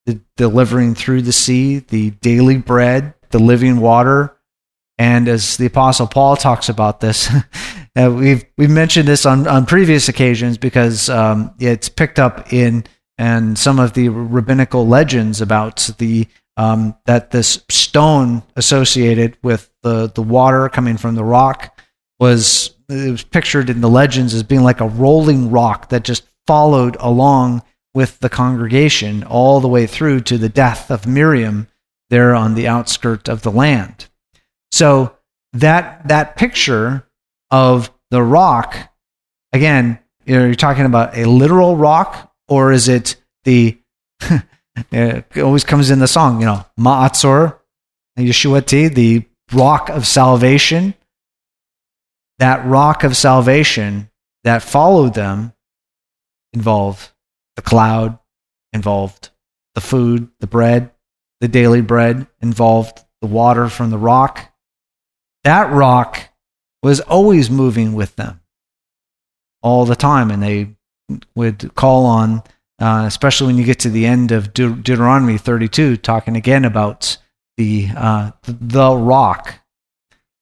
[0.06, 4.36] the, delivering through the sea, the daily bread, the living water.
[4.98, 7.28] And as the Apostle Paul talks about this,
[7.96, 12.84] uh, we've, we've mentioned this on, on previous occasions because um, it's picked up in
[13.18, 20.10] and some of the rabbinical legends about the um, that this stone associated with the
[20.14, 21.80] the water coming from the rock
[22.18, 26.24] was it was pictured in the legends as being like a rolling rock that just
[26.46, 27.62] followed along
[27.94, 31.68] with the congregation all the way through to the death of Miriam
[32.10, 34.08] there on the outskirt of the land.
[34.72, 35.16] So
[35.54, 37.06] that that picture
[37.50, 38.76] of the rock
[39.52, 43.78] again, you know, you're talking about a literal rock or is it the
[44.90, 47.58] it always comes in the song, you know, Ma'oz Tzur,
[48.18, 50.94] Yeshuati, the rock of salvation.
[52.38, 54.10] That rock of salvation
[54.42, 55.52] that followed them
[56.52, 57.10] involved
[57.56, 58.18] the cloud,
[58.72, 59.30] involved
[59.74, 60.90] the food, the bread,
[61.40, 64.52] the daily bread, involved the water from the rock.
[65.44, 66.28] That rock
[66.82, 68.40] was always moving with them
[69.62, 70.73] all the time, and they
[71.34, 72.42] would call on,
[72.80, 77.16] uh, especially when you get to the end of De- Deuteronomy 32, talking again about
[77.56, 79.60] the uh, the rock.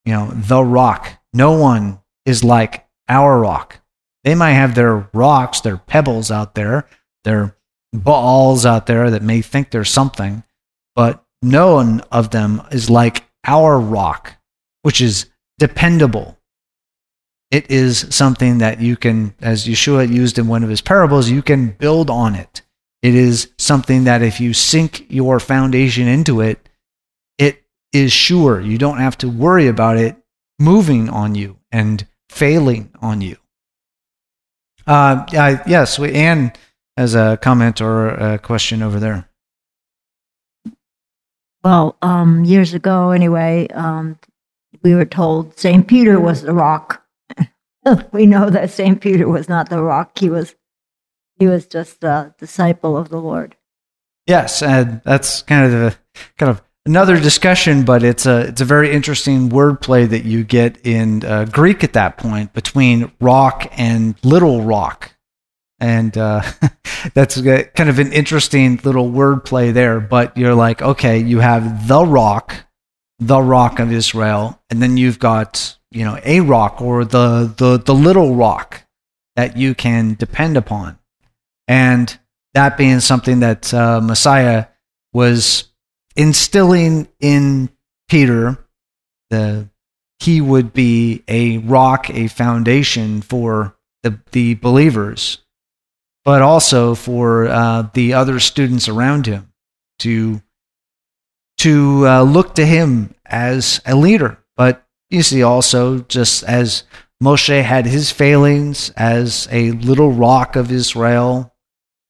[0.05, 1.09] You know, the rock.
[1.33, 3.81] No one is like our rock.
[4.25, 6.87] They might have their rocks, their pebbles out there,
[7.25, 7.57] their
[7.93, 10.45] balls out there that may think there's something,
[10.95, 14.37] but no one of them is like our rock,
[14.83, 15.27] which is
[15.59, 16.39] dependable.
[17.53, 21.43] It is something that you can, as Yeshua used in one of his parables, you
[21.43, 22.63] can build on it.
[23.03, 26.67] It is something that if you sink your foundation into it,
[27.37, 28.59] it is sure.
[28.59, 30.17] You don't have to worry about it
[30.59, 33.37] moving on you and failing on you.
[34.87, 36.55] Uh, yes, we, Anne
[36.97, 39.29] has a comment or a question over there.
[41.63, 44.19] Well, um, years ago, anyway, um,
[44.83, 45.87] we were told St.
[45.87, 47.02] Peter was the rock.
[48.13, 49.01] we know that St.
[49.01, 50.19] Peter was not the rock.
[50.19, 50.55] He was,
[51.37, 53.57] he was just a disciple of the Lord.
[54.27, 55.97] Yes, and that's kind of the
[56.39, 60.85] kind of another discussion, but it's a it's a very interesting wordplay that you get
[60.87, 65.17] in uh, Greek at that point between rock and little rock,
[65.81, 66.43] and uh,
[67.15, 69.99] that's kind of an interesting little wordplay there.
[69.99, 72.55] But you're like, okay, you have the rock,
[73.19, 77.79] the rock of Israel, and then you've got you know a rock or the the
[77.79, 78.83] the little rock
[79.37, 80.99] that you can depend upon,
[81.69, 82.19] and
[82.55, 84.67] that being something that uh, Messiah
[85.13, 85.65] was
[86.17, 87.71] instilling in
[88.09, 88.59] Peter
[89.31, 89.69] the
[90.23, 93.75] he would be a rock, a foundation for
[94.05, 95.39] the, the believers,
[96.25, 99.53] but also for uh, the other students around him
[99.99, 100.41] to
[101.59, 104.39] to uh, look to him as a leader.
[105.13, 106.85] You see, also just as
[107.23, 111.55] Moshe had his failings as a little rock of Israel,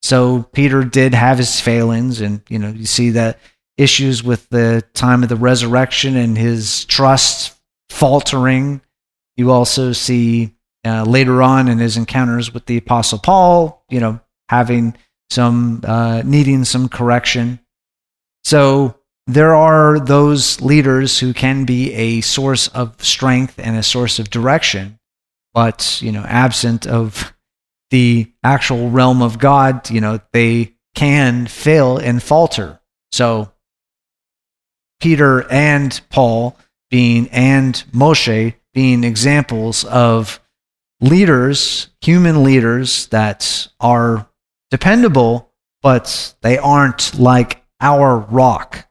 [0.03, 3.41] so Peter did have his failings, and you know you see that
[3.77, 7.59] issues with the time of the resurrection and his trust
[7.91, 8.81] faltering.
[9.37, 14.21] You also see uh, later on in his encounters with the Apostle Paul, you know,
[14.49, 14.97] having
[15.31, 17.59] some, uh, needing some correction.
[18.45, 18.97] So
[19.27, 24.31] there are those leaders who can be a source of strength and a source of
[24.31, 24.99] direction,
[25.55, 27.33] but, you know, absent of
[27.91, 32.81] the actual realm of God, you know, they can fail and falter.
[33.13, 33.53] So
[35.01, 36.57] Peter and Paul
[36.91, 40.41] being and Moshe being examples of
[41.01, 44.29] leaders, human leaders that are
[44.71, 45.51] dependable,
[45.83, 48.89] but they aren't like our rock.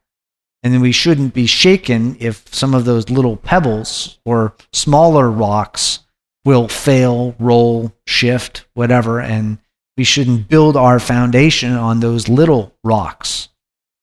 [0.64, 5.99] And we shouldn't be shaken if some of those little pebbles or smaller rocks
[6.45, 9.20] will fail, roll, shift, whatever.
[9.20, 9.57] And
[9.97, 13.49] we shouldn't build our foundation on those little rocks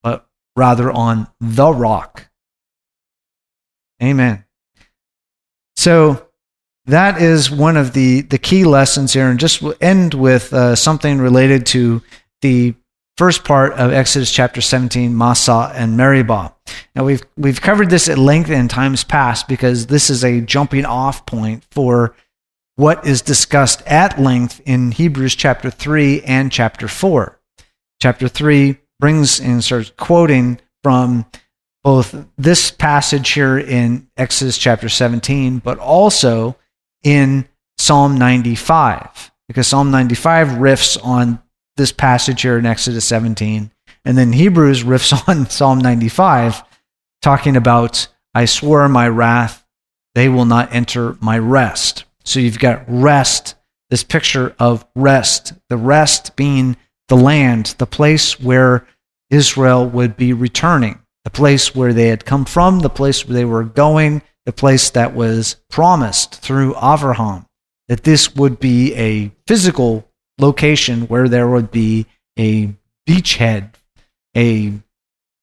[0.02, 2.28] but rather on the rock.
[4.02, 4.44] Amen.
[5.76, 6.28] So
[6.86, 9.28] that is one of the, the key lessons here.
[9.28, 12.02] And just end with uh, something related to
[12.40, 12.74] the
[13.18, 16.54] first part of Exodus chapter 17, Massah and Meribah.
[16.94, 20.84] Now, we've, we've covered this at length in times past because this is a jumping
[20.84, 22.14] off point for
[22.76, 27.40] what is discussed at length in Hebrews chapter 3 and chapter 4.
[28.00, 31.26] Chapter 3 brings and starts quoting from
[31.82, 36.56] both this passage here in Exodus chapter 17, but also
[37.02, 37.48] in
[37.78, 41.42] Psalm 95, because Psalm 95 riffs on
[41.78, 43.70] this passage here in Exodus 17,
[44.04, 46.62] and then Hebrews riffs on Psalm 95,
[47.22, 49.64] talking about, I swore my wrath,
[50.14, 52.04] they will not enter my rest.
[52.24, 53.54] So you've got rest,
[53.88, 56.76] this picture of rest, the rest being
[57.08, 58.86] the land, the place where
[59.30, 63.44] Israel would be returning, the place where they had come from, the place where they
[63.44, 67.46] were going, the place that was promised through Avraham,
[67.88, 70.07] that this would be a physical
[70.38, 72.06] location where there would be
[72.38, 72.74] a
[73.08, 73.74] beachhead,
[74.36, 74.72] a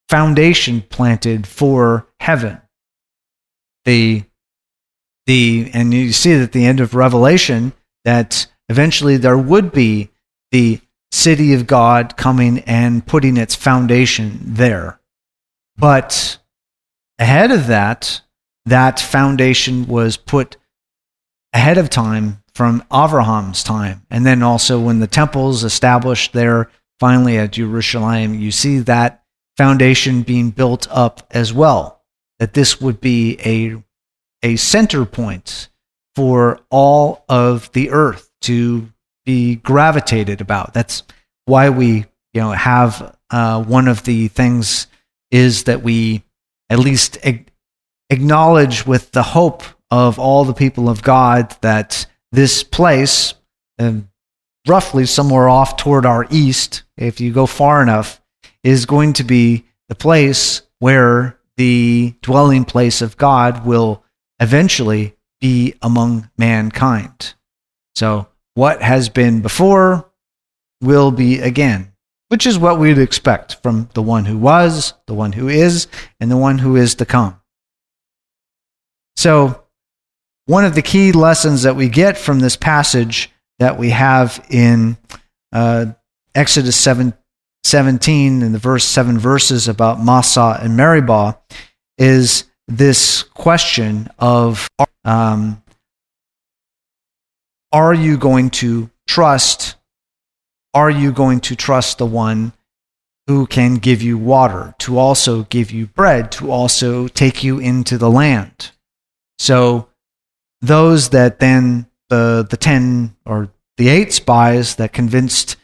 [0.09, 2.61] foundation planted for heaven.
[3.85, 4.23] The
[5.25, 7.73] the and you see at the end of Revelation
[8.03, 10.09] that eventually there would be
[10.51, 10.79] the
[11.11, 14.99] city of God coming and putting its foundation there.
[15.77, 16.37] But
[17.19, 18.21] ahead of that,
[18.65, 20.57] that foundation was put
[21.53, 24.05] ahead of time from Abraham's time.
[24.09, 29.23] And then also when the temples established there finally at Jerusalem, you see that
[29.57, 32.01] foundation being built up as well.
[32.39, 33.83] That this would be a,
[34.41, 35.69] a center point
[36.15, 38.89] for all of the earth to
[39.25, 40.73] be gravitated about.
[40.73, 41.03] That's
[41.45, 44.87] why we you know have uh, one of the things
[45.31, 46.23] is that we
[46.69, 47.51] at least ag-
[48.09, 53.33] acknowledge with the hope of all the people of God that this place,
[53.79, 54.09] um,
[54.67, 58.21] roughly somewhere off toward our east, if you go far enough,
[58.63, 64.03] is going to be the place where the dwelling place of God will
[64.39, 67.35] eventually be among mankind.
[67.95, 70.09] So, what has been before
[70.81, 71.93] will be again,
[72.29, 75.87] which is what we'd expect from the one who was, the one who is,
[76.19, 77.39] and the one who is to come.
[79.15, 79.64] So,
[80.45, 84.97] one of the key lessons that we get from this passage that we have in
[85.51, 85.85] uh,
[86.33, 87.13] Exodus 7,
[87.63, 91.39] 17 in the verse seven verses about Massah and Meribah
[91.97, 94.67] is this question of
[95.03, 95.61] um,
[97.71, 99.75] are you going to trust
[100.73, 102.51] are you going to trust the one
[103.27, 107.97] who can give you water to also give you bread to also take you into
[107.97, 108.71] the land?
[109.39, 109.87] So
[110.67, 115.57] those that then the the 10 or the 8 spies that convinced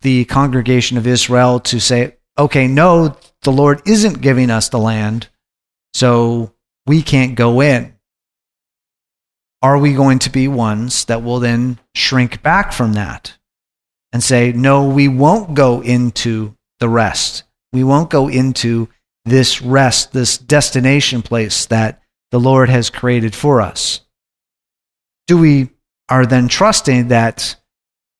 [0.00, 5.28] the congregation of Israel to say, okay, no, the Lord isn't giving us the land,
[5.94, 6.52] so
[6.86, 7.94] we can't go in.
[9.62, 13.36] Are we going to be ones that will then shrink back from that
[14.12, 17.44] and say, no, we won't go into the rest?
[17.72, 18.88] We won't go into
[19.24, 24.02] this rest, this destination place that the Lord has created for us?
[25.26, 25.70] Do we
[26.08, 27.56] are then trusting that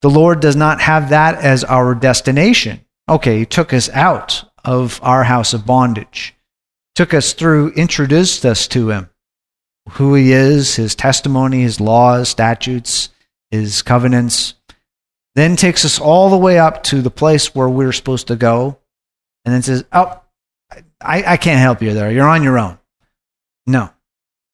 [0.02, 2.84] the Lord does not have that as our destination.
[3.08, 6.34] Okay, He took us out of our house of bondage,
[6.94, 9.10] took us through, introduced us to Him,
[9.90, 13.10] who He is, His testimony, His laws, statutes,
[13.50, 14.54] His covenants,
[15.34, 18.78] then takes us all the way up to the place where we're supposed to go,
[19.44, 20.20] and then says, Oh,
[21.00, 22.10] I, I can't help you there.
[22.10, 22.78] You're on your own.
[23.66, 23.90] No,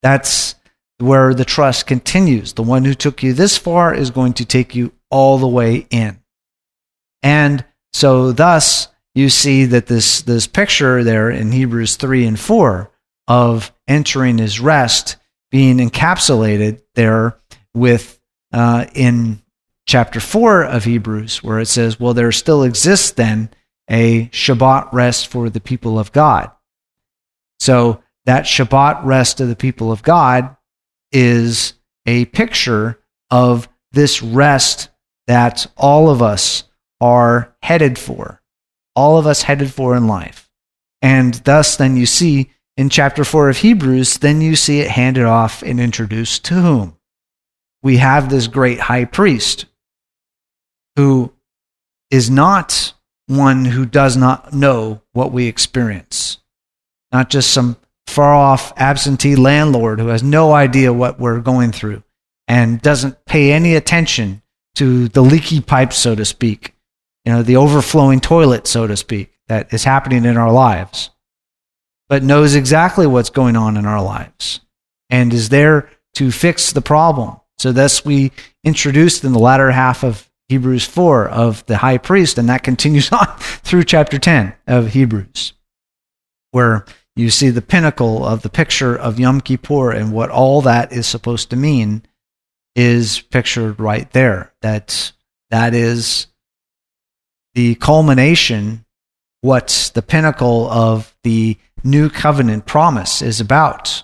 [0.02, 0.54] that's
[1.02, 2.52] where the trust continues.
[2.52, 5.86] The one who took you this far is going to take you all the way
[5.90, 6.20] in.
[7.22, 12.90] And so thus you see that this this picture there in Hebrews 3 and 4
[13.28, 15.16] of entering his rest
[15.50, 17.36] being encapsulated there
[17.74, 18.18] with
[18.52, 19.42] uh, in
[19.86, 23.50] chapter 4 of Hebrews where it says well there still exists then
[23.90, 26.50] a Shabbat rest for the people of God.
[27.60, 30.56] So that Shabbat rest of the people of God
[31.12, 31.74] is
[32.06, 32.98] a picture
[33.30, 34.88] of this rest
[35.26, 36.64] that all of us
[37.00, 38.42] are headed for,
[38.96, 40.50] all of us headed for in life.
[41.00, 45.24] And thus, then you see in chapter 4 of Hebrews, then you see it handed
[45.24, 46.96] off and introduced to whom?
[47.82, 49.66] We have this great high priest
[50.96, 51.32] who
[52.10, 52.94] is not
[53.26, 56.38] one who does not know what we experience,
[57.10, 57.76] not just some
[58.06, 62.02] far off absentee landlord who has no idea what we're going through
[62.48, 64.42] and doesn't pay any attention
[64.74, 66.74] to the leaky pipe, so to speak,
[67.24, 71.10] you know, the overflowing toilet, so to speak, that is happening in our lives,
[72.08, 74.60] but knows exactly what's going on in our lives
[75.12, 77.36] and is there to fix the problem.
[77.58, 78.32] So, thus, we
[78.64, 83.12] introduced in the latter half of Hebrews 4 of the high priest, and that continues
[83.12, 85.52] on through chapter 10 of Hebrews,
[86.50, 90.92] where you see the pinnacle of the picture of Yom Kippur and what all that
[90.92, 92.02] is supposed to mean
[92.74, 94.52] is pictured right there.
[94.62, 95.12] That
[95.50, 96.28] that is
[97.54, 98.86] the culmination,
[99.42, 104.02] what the pinnacle of the new covenant promise is about.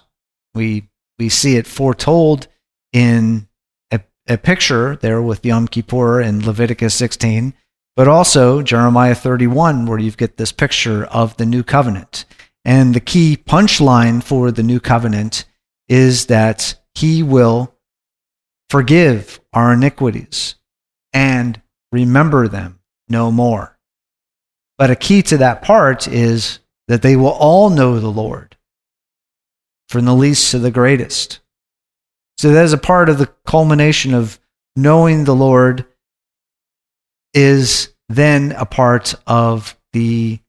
[0.54, 2.46] We we see it foretold
[2.92, 3.48] in
[3.90, 7.54] a, a picture there with Yom Kippur in Leviticus 16,
[7.96, 12.24] but also Jeremiah 31, where you get this picture of the new covenant.
[12.68, 15.46] And the key punchline for the new covenant
[15.88, 17.74] is that he will
[18.68, 20.54] forgive our iniquities
[21.14, 21.62] and
[21.92, 23.78] remember them no more.
[24.76, 26.58] But a key to that part is
[26.88, 28.54] that they will all know the Lord,
[29.88, 31.40] from the least to the greatest.
[32.36, 34.38] So that is a part of the culmination of
[34.76, 35.86] knowing the Lord
[37.32, 40.40] is then a part of the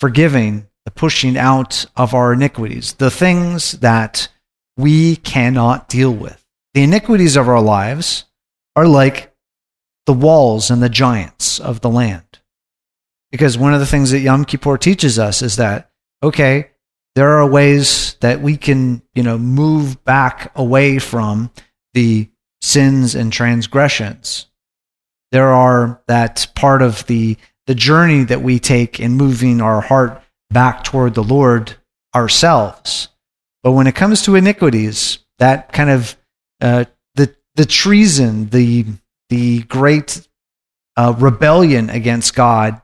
[0.00, 4.28] forgiving the pushing out of our iniquities, the things that
[4.76, 6.44] we cannot deal with.
[6.74, 8.24] The iniquities of our lives
[8.76, 9.32] are like
[10.06, 12.40] the walls and the giants of the land.
[13.30, 15.90] Because one of the things that Yom Kippur teaches us is that,
[16.22, 16.70] okay,
[17.14, 21.50] there are ways that we can, you know, move back away from
[21.94, 22.28] the
[22.60, 24.46] sins and transgressions.
[25.32, 27.36] There are that part of the
[27.66, 31.74] the journey that we take in moving our heart back toward the Lord
[32.14, 33.08] ourselves.
[33.62, 36.16] But when it comes to iniquities, that kind of
[36.60, 36.84] uh,
[37.14, 38.86] the the treason, the
[39.30, 40.26] the great
[40.96, 42.80] uh, rebellion against God,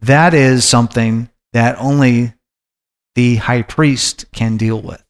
[0.00, 2.34] that is something that only
[3.14, 5.02] the high priest can deal with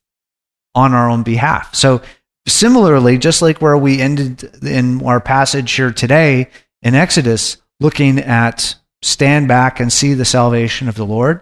[0.75, 1.75] on our own behalf.
[1.75, 2.03] So
[2.47, 6.51] similarly, just like where we ended in our passage here today
[6.83, 11.41] in Exodus, looking at stand back and see the salvation of the Lord,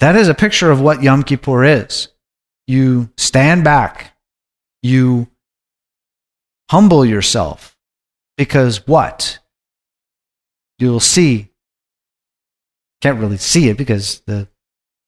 [0.00, 2.08] that is a picture of what Yom Kippur is.
[2.66, 4.16] You stand back,
[4.82, 5.28] you
[6.70, 7.76] humble yourself,
[8.36, 9.38] because what?
[10.78, 11.48] You'll see.
[13.00, 14.48] Can't really see it because the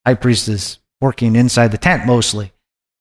[0.06, 2.52] high priest is working inside the tent mostly,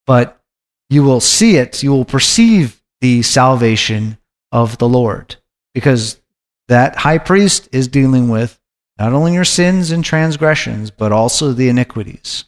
[0.05, 0.41] but
[0.89, 4.17] you will see it, you will perceive the salvation
[4.51, 5.35] of the Lord
[5.73, 6.19] because
[6.67, 8.58] that high priest is dealing with
[8.99, 12.43] not only your sins and transgressions, but also the iniquities.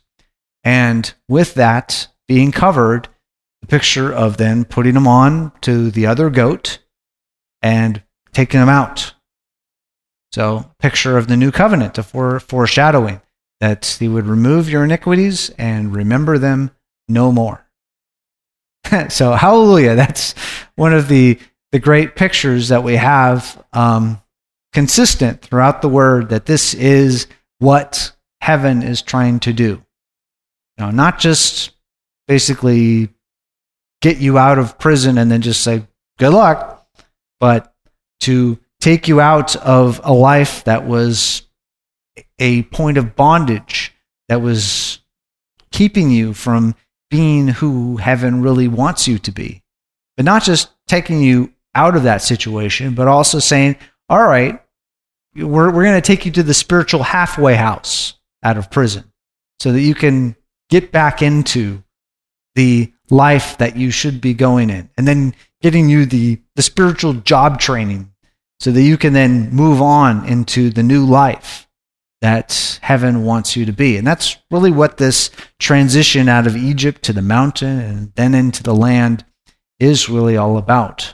[0.63, 3.07] And with that being covered,
[3.61, 6.79] the picture of then putting them on to the other goat
[7.61, 8.03] and
[8.33, 9.13] taking them out.
[10.33, 13.21] So, picture of the new covenant, a fore, foreshadowing
[13.59, 16.71] that he would remove your iniquities and remember them
[17.07, 17.65] no more.
[19.09, 19.95] so, hallelujah.
[19.95, 20.33] That's
[20.75, 21.37] one of the,
[21.71, 24.21] the great pictures that we have um,
[24.73, 27.27] consistent throughout the word that this is
[27.59, 29.83] what heaven is trying to do.
[30.77, 31.71] Know, not just
[32.27, 33.09] basically
[34.01, 35.87] get you out of prison and then just say,
[36.17, 36.87] good luck,
[37.39, 37.73] but
[38.21, 41.43] to take you out of a life that was
[42.39, 43.93] a point of bondage,
[44.27, 44.99] that was
[45.71, 46.75] keeping you from
[47.09, 49.61] being who heaven really wants you to be.
[50.17, 53.75] But not just taking you out of that situation, but also saying,
[54.11, 54.61] all right,
[55.35, 59.09] we're, we're going to take you to the spiritual halfway house out of prison
[59.61, 60.35] so that you can
[60.69, 61.81] get back into
[62.55, 64.89] the life that you should be going in.
[64.97, 68.11] And then getting you the, the spiritual job training
[68.59, 71.69] so that you can then move on into the new life
[72.19, 73.95] that heaven wants you to be.
[73.95, 78.61] And that's really what this transition out of Egypt to the mountain and then into
[78.61, 79.23] the land
[79.79, 81.13] is really all about.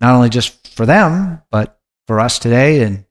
[0.00, 1.79] Not only just for them, but
[2.10, 3.04] for us today and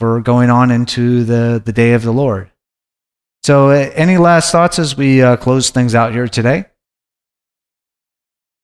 [0.00, 2.50] for going on into the, the day of the Lord.
[3.44, 6.64] So, uh, any last thoughts as we uh, close things out here today?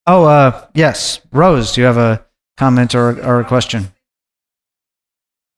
[0.05, 1.21] Oh, uh, yes.
[1.31, 2.27] Rose, do you have a
[2.57, 3.93] comment or, or a question?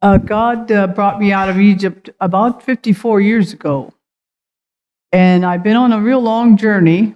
[0.02, 3.94] Uh, God uh, brought me out of Egypt about 54 years ago.
[5.12, 7.14] And I've been on a real long journey.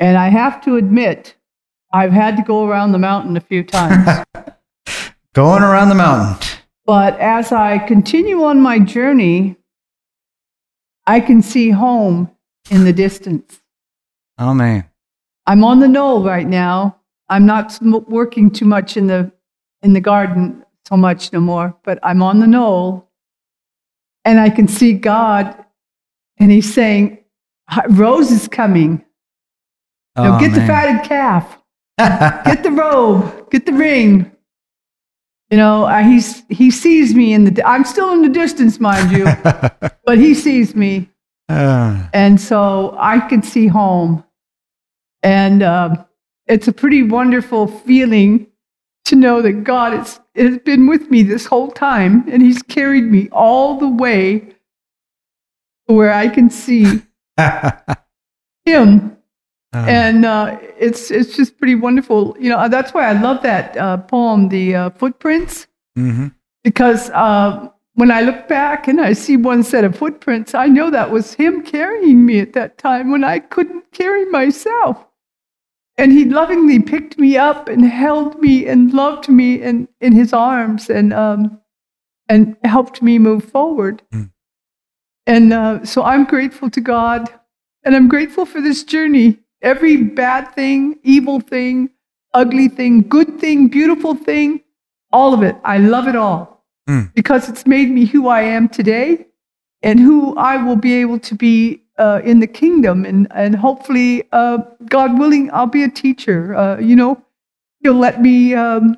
[0.00, 1.36] And I have to admit,
[1.92, 4.24] I've had to go around the mountain a few times.
[5.34, 6.46] Going around the mountain.
[6.86, 9.56] But as I continue on my journey,
[11.06, 12.30] I can see home
[12.70, 13.60] in the distance.
[14.38, 14.88] Oh, man.
[15.46, 16.96] I'm on the knoll right now.
[17.28, 19.30] I'm not sm- working too much in the
[19.82, 23.08] in the garden so much no more, but I'm on the knoll
[24.24, 25.56] and I can see God
[26.38, 27.18] and he's saying,
[27.88, 29.04] Rose is coming.
[30.16, 31.56] Now Oh, get the fatted calf.
[31.98, 33.50] Get the robe.
[33.50, 34.30] Get the ring.
[35.50, 39.10] You know, uh, he's, he sees me in the, I'm still in the distance, mind
[39.10, 39.24] you,
[40.04, 41.10] but he sees me.
[41.48, 44.22] Uh, And so I can see home.
[45.24, 46.04] And um,
[46.46, 48.46] it's a pretty wonderful feeling
[49.06, 53.04] to know that God has, has been with me this whole time and He's carried
[53.04, 54.54] me all the way
[55.88, 57.02] to where I can see
[58.64, 59.16] Him.
[59.72, 62.36] Uh, And uh, it's, it's just pretty wonderful.
[62.40, 65.66] You know, that's why I love that uh, poem, The uh, Footprints
[65.96, 66.34] mhm.
[66.64, 70.90] because uh, when I look back and I see one set of footprints, I know
[70.90, 75.04] that was him carrying me at that time when I couldn't carry myself.
[75.98, 80.32] And he lovingly picked me up and held me and loved me in, in his
[80.32, 81.60] arms and, um,
[82.28, 84.02] and helped me move forward.
[84.14, 84.30] Mm.
[85.26, 87.28] And uh, so I'm grateful to God
[87.84, 89.38] and I'm grateful for this journey.
[89.62, 91.90] Every bad thing, evil thing,
[92.34, 94.60] ugly thing, good thing, beautiful thing,
[95.12, 95.56] all of it.
[95.64, 96.48] I love it all
[96.88, 97.12] Mm.
[97.14, 99.26] because it's made me who I am today
[99.82, 103.04] and who I will be able to be uh, in the kingdom.
[103.04, 104.58] And, and hopefully, uh,
[104.88, 106.54] God willing, I'll be a teacher.
[106.54, 107.22] Uh, you know,
[107.82, 108.96] He'll let me um,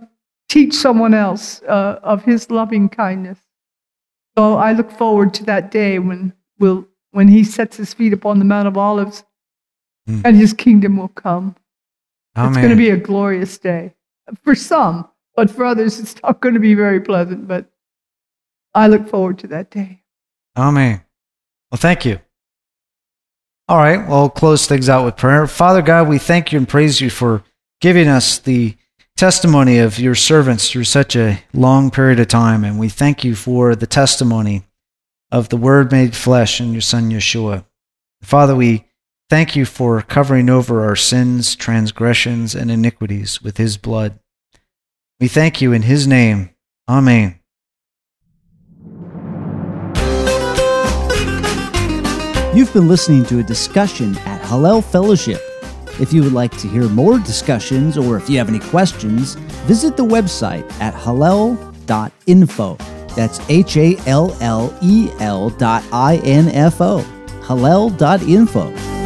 [0.48, 3.38] teach someone else uh, of His loving kindness.
[4.38, 8.38] So I look forward to that day when will when he sets his feet upon
[8.38, 9.24] the Mount of Olives
[10.08, 10.22] Mm.
[10.24, 11.54] and his kingdom will come.
[12.36, 13.94] It's going to be a glorious day
[14.42, 17.46] for some, but for others, it's not going to be very pleasant.
[17.46, 17.66] But
[18.74, 20.02] I look forward to that day.
[20.56, 21.02] Amen.
[21.70, 22.18] Well, thank you.
[23.68, 24.06] All right.
[24.08, 25.46] Well, I'll close things out with prayer.
[25.46, 27.44] Father God, we thank you and praise you for
[27.80, 28.76] giving us the
[29.16, 32.64] testimony of your servants through such a long period of time.
[32.64, 34.64] And we thank you for the testimony
[35.30, 37.64] of the Word made flesh in your Son, Yeshua.
[38.22, 38.84] Father, we
[39.32, 44.18] thank you for covering over our sins, transgressions, and iniquities with his blood.
[45.20, 46.50] We thank you in his name.
[46.86, 47.40] Amen.
[52.54, 55.40] You've been listening to a discussion at Hallel Fellowship.
[55.98, 59.96] If you would like to hear more discussions or if you have any questions, visit
[59.96, 62.76] the website at hallel.info.
[63.16, 66.98] That's H A L L E L dot I N F O.
[67.44, 69.01] Hallel.info.